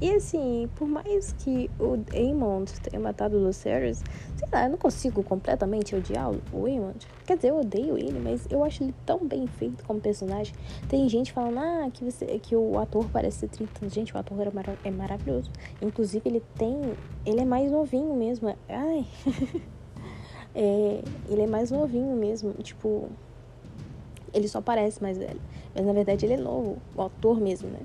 E 0.00 0.10
assim, 0.10 0.68
por 0.74 0.88
mais 0.88 1.32
que 1.32 1.70
o 1.78 1.98
Aemond 2.12 2.72
tenha 2.80 3.00
matado 3.00 3.36
o 3.36 3.40
Lucerys, 3.40 4.02
sei 4.36 4.48
lá, 4.52 4.64
eu 4.64 4.70
não 4.70 4.78
consigo 4.78 5.22
completamente 5.22 5.94
odiar 5.94 6.30
o 6.52 6.66
Aemond. 6.66 7.06
Quer 7.24 7.36
dizer, 7.36 7.50
eu 7.50 7.60
odeio 7.60 7.96
ele, 7.96 8.18
mas 8.18 8.46
eu 8.50 8.64
acho 8.64 8.82
ele 8.82 8.94
tão 9.06 9.24
bem 9.24 9.46
feito 9.46 9.84
como 9.84 10.00
personagem. 10.00 10.54
Tem 10.88 11.08
gente 11.08 11.32
falando, 11.32 11.58
ah, 11.58 11.88
que, 11.92 12.04
você, 12.04 12.26
que 12.40 12.56
o 12.56 12.78
ator 12.78 13.06
parece 13.12 13.40
ser 13.40 13.48
30 13.48 13.88
Gente, 13.88 14.14
o 14.14 14.18
ator 14.18 14.36
mara 14.52 14.76
é 14.84 14.90
maravilhoso. 14.90 15.50
Inclusive, 15.80 16.28
ele 16.28 16.42
tem. 16.56 16.80
Ele 17.24 17.40
é 17.40 17.44
mais 17.44 17.70
novinho 17.70 18.14
mesmo. 18.14 18.54
Ai. 18.68 19.06
é, 20.54 21.02
ele 21.28 21.42
é 21.42 21.46
mais 21.46 21.70
novinho 21.70 22.16
mesmo. 22.16 22.52
Tipo. 22.54 23.08
Ele 24.32 24.48
só 24.48 24.60
parece 24.60 25.02
mais 25.02 25.18
velho. 25.18 25.40
Mas 25.74 25.86
na 25.86 25.92
verdade 25.92 26.24
ele 26.26 26.34
é 26.34 26.38
novo, 26.38 26.78
o 26.94 27.02
ator 27.02 27.40
mesmo, 27.40 27.68
né? 27.68 27.80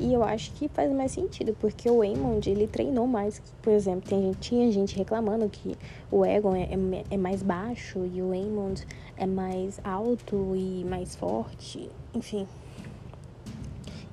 E 0.00 0.14
eu 0.14 0.24
acho 0.24 0.50
que 0.52 0.66
faz 0.66 0.90
mais 0.90 1.12
sentido, 1.12 1.54
porque 1.60 1.90
o 1.90 2.00
Aemond, 2.00 2.48
ele 2.48 2.66
treinou 2.66 3.06
mais. 3.06 3.42
Por 3.60 3.70
exemplo, 3.70 4.08
tem 4.08 4.32
tinha 4.40 4.72
gente 4.72 4.96
reclamando 4.96 5.46
que 5.50 5.76
o 6.10 6.24
Egon 6.24 6.56
é, 6.56 6.62
é, 6.62 7.04
é 7.10 7.16
mais 7.18 7.42
baixo 7.42 8.08
e 8.10 8.22
o 8.22 8.32
Aemond 8.32 8.82
é 9.18 9.26
mais 9.26 9.78
alto 9.84 10.54
e 10.56 10.86
mais 10.88 11.14
forte, 11.14 11.90
enfim. 12.14 12.48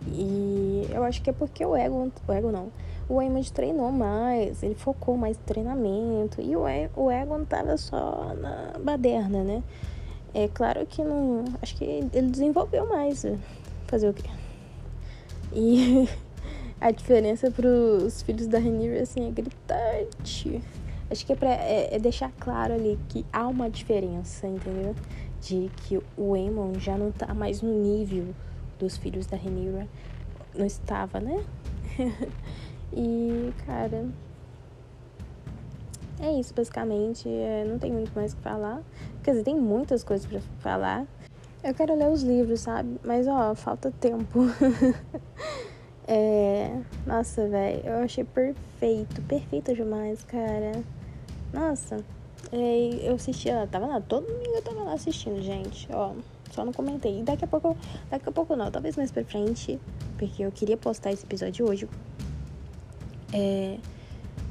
E 0.08 0.86
eu 0.93 1.06
acho 1.06 1.21
que 1.21 1.30
é 1.30 1.34
porque 1.34 1.65
o 1.65 1.73
Egon, 1.73 2.12
o 2.28 2.34
Egon 2.34 2.52
não, 2.52 2.69
o 3.08 3.21
Aemond 3.21 3.54
treinou 3.54 3.89
mais, 3.89 4.62
ele 4.62 4.76
focou 4.76 5.15
mais 5.15 5.38
no 5.38 5.43
treinamento 5.45 6.41
e 6.41 6.54
o, 6.54 6.63
o 6.97 7.10
Egon 7.10 7.45
tava 7.45 7.78
só 7.78 8.36
na 8.38 8.73
baderna, 8.84 9.41
né? 9.41 9.63
É 10.34 10.50
claro 10.50 10.86
que 10.86 11.02
não, 11.02 11.45
acho 11.62 11.78
que 11.78 11.86
ele 11.86 12.28
desenvolveu 12.30 12.86
mais. 12.86 13.26
Fazer 13.88 14.10
o 14.10 14.13
quê? 14.13 14.30
E 15.53 16.07
a 16.79 16.91
diferença 16.91 17.49
pros 17.51 18.21
filhos 18.21 18.47
da 18.47 18.60
Rhaenyra, 18.60 19.01
assim, 19.01 19.27
é 19.27 19.31
gritante. 19.31 20.62
Acho 21.10 21.25
que 21.25 21.33
é 21.33 21.36
pra 21.36 21.49
é, 21.49 21.95
é 21.95 21.99
deixar 21.99 22.31
claro 22.39 22.73
ali 22.73 22.99
que 23.07 23.25
há 23.31 23.47
uma 23.47 23.69
diferença, 23.69 24.45
entendeu? 24.47 24.93
De 25.41 25.71
que 25.77 25.99
o 26.17 26.33
Aemon 26.33 26.73
já 26.79 26.97
não 26.97 27.12
tá 27.12 27.33
mais 27.33 27.62
no 27.62 27.73
nível 27.73 28.33
dos 28.77 28.97
filhos 28.97 29.25
da 29.25 29.38
Rhaenyra. 29.38 29.88
Não 30.53 30.65
estava, 30.65 31.19
né? 31.19 31.43
e, 32.93 33.53
cara... 33.65 34.05
É 36.19 36.31
isso, 36.31 36.53
basicamente. 36.53 37.29
É, 37.29 37.63
não 37.67 37.77
tem 37.77 37.91
muito 37.91 38.12
mais 38.15 38.33
o 38.33 38.38
que 38.38 38.41
falar. 38.41 38.81
Quer 39.23 39.31
dizer, 39.31 39.43
tem 39.43 39.55
muitas 39.55 40.03
coisas 40.03 40.25
para 40.25 40.41
falar. 40.60 41.05
Eu 41.67 41.73
quero 41.73 41.97
ler 41.97 42.08
os 42.08 42.23
livros, 42.23 42.62
sabe? 42.62 42.97
Mas, 43.03 43.27
ó, 43.27 43.53
falta 43.53 43.91
tempo. 43.99 44.39
é. 46.08 46.80
Nossa, 47.06 47.45
velho. 47.45 47.82
Eu 47.86 47.95
achei 48.06 48.23
perfeito. 48.23 49.21
Perfeito 49.23 49.75
demais, 49.75 50.23
cara. 50.23 50.82
Nossa. 51.53 51.97
É, 52.53 53.10
eu 53.10 53.15
assisti, 53.15 53.49
ó, 53.49 53.67
tava 53.67 53.86
lá, 53.86 53.99
todo 53.99 54.25
domingo 54.25 54.56
eu 54.56 54.62
tava 54.62 54.82
lá 54.84 54.93
assistindo, 54.93 55.41
gente. 55.41 55.89
Ó, 55.91 56.13
só 56.51 56.63
não 56.63 56.71
comentei. 56.71 57.19
E 57.19 57.23
daqui 57.23 57.43
a 57.43 57.47
pouco, 57.49 57.75
daqui 58.10 58.30
a 58.30 58.32
pouco 58.32 58.56
não, 58.56 58.71
talvez 58.71 58.95
mais 58.95 59.12
pra 59.12 59.25
frente, 59.25 59.77
porque 60.17 60.43
eu 60.43 60.51
queria 60.53 60.77
postar 60.77 61.12
esse 61.12 61.25
episódio 61.25 61.69
hoje. 61.69 61.89
É, 63.34 63.77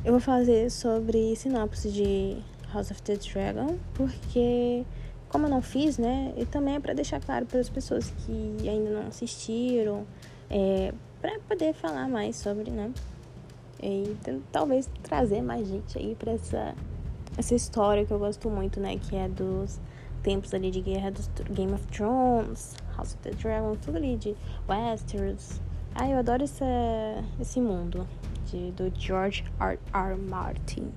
eu 0.04 0.12
vou 0.12 0.20
fazer 0.20 0.70
sobre 0.70 1.34
sinopse 1.34 1.90
de 1.90 2.36
House 2.74 2.90
of 2.90 3.00
the 3.00 3.16
Dragon, 3.16 3.78
porque 3.94 4.84
como 5.36 5.48
eu 5.48 5.50
não 5.50 5.60
fiz, 5.60 5.98
né? 5.98 6.32
E 6.34 6.46
também 6.46 6.76
é 6.76 6.80
para 6.80 6.94
deixar 6.94 7.20
claro 7.20 7.44
para 7.44 7.60
as 7.60 7.68
pessoas 7.68 8.10
que 8.24 8.66
ainda 8.66 8.88
não 8.88 9.06
assistiram, 9.06 10.06
é, 10.48 10.94
para 11.20 11.38
poder 11.40 11.74
falar 11.74 12.08
mais 12.08 12.36
sobre, 12.36 12.70
né? 12.70 12.90
E 13.82 14.16
talvez 14.50 14.88
trazer 15.02 15.42
mais 15.42 15.68
gente 15.68 15.98
aí 15.98 16.14
para 16.14 16.32
essa 16.32 16.74
essa 17.36 17.54
história 17.54 18.06
que 18.06 18.10
eu 18.10 18.18
gosto 18.18 18.48
muito, 18.48 18.80
né? 18.80 18.96
Que 18.96 19.14
é 19.14 19.28
dos 19.28 19.78
tempos 20.22 20.54
ali 20.54 20.70
de 20.70 20.80
guerra 20.80 21.10
dos 21.10 21.28
Game 21.50 21.74
of 21.74 21.86
Thrones, 21.88 22.74
House 22.96 23.12
of 23.12 23.18
the 23.18 23.32
Dragon, 23.32 23.76
tudo 23.76 23.98
ali 23.98 24.16
de 24.16 24.34
Westeros. 24.66 25.60
Ah, 25.94 26.08
eu 26.08 26.16
adoro 26.18 26.44
essa, 26.44 26.64
esse 27.38 27.60
mundo 27.60 28.08
de, 28.46 28.70
do 28.70 28.90
George 28.98 29.44
R. 29.60 29.78
R. 29.92 30.16
Martin. 30.16 30.90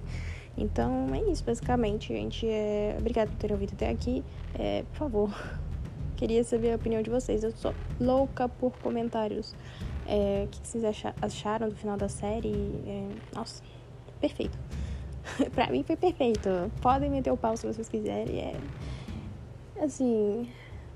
Então 0.60 1.08
é 1.14 1.32
isso, 1.32 1.44
basicamente, 1.44 2.10
gente. 2.10 2.48
É... 2.48 2.96
Obrigada 3.00 3.32
por 3.32 3.38
ter 3.38 3.52
ouvido 3.52 3.74
até 3.74 3.90
aqui. 3.90 4.24
É, 4.54 4.84
por 4.92 4.98
favor, 4.98 5.30
queria 6.18 6.44
saber 6.44 6.74
a 6.74 6.76
opinião 6.76 7.02
de 7.02 7.10
vocês. 7.10 7.44
Eu 7.44 7.52
sou 7.52 7.74
louca 8.00 8.50
por 8.50 8.78
comentários. 8.80 9.56
É, 10.06 10.44
o 10.46 10.48
que 10.50 10.68
vocês 10.68 10.84
acharam 11.22 11.70
do 11.70 11.76
final 11.76 11.96
da 11.96 12.10
série? 12.10 12.54
É, 12.86 13.08
nossa, 13.34 13.64
perfeito. 14.20 14.58
pra 15.56 15.68
mim 15.68 15.84
foi 15.84 15.96
perfeito. 15.96 16.50
Podem 16.82 17.10
meter 17.10 17.32
o 17.32 17.38
pau 17.38 17.56
se 17.56 17.66
vocês 17.66 17.88
quiserem. 17.88 18.40
É, 18.40 19.84
assim, 19.84 20.50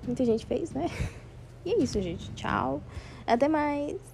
muita 0.05 0.25
gente 0.25 0.45
fez, 0.45 0.71
né? 0.71 0.87
E 1.65 1.71
é 1.71 1.77
isso, 1.81 2.01
gente. 2.01 2.29
Tchau. 2.33 2.81
Até 3.25 3.47
mais. 3.47 4.12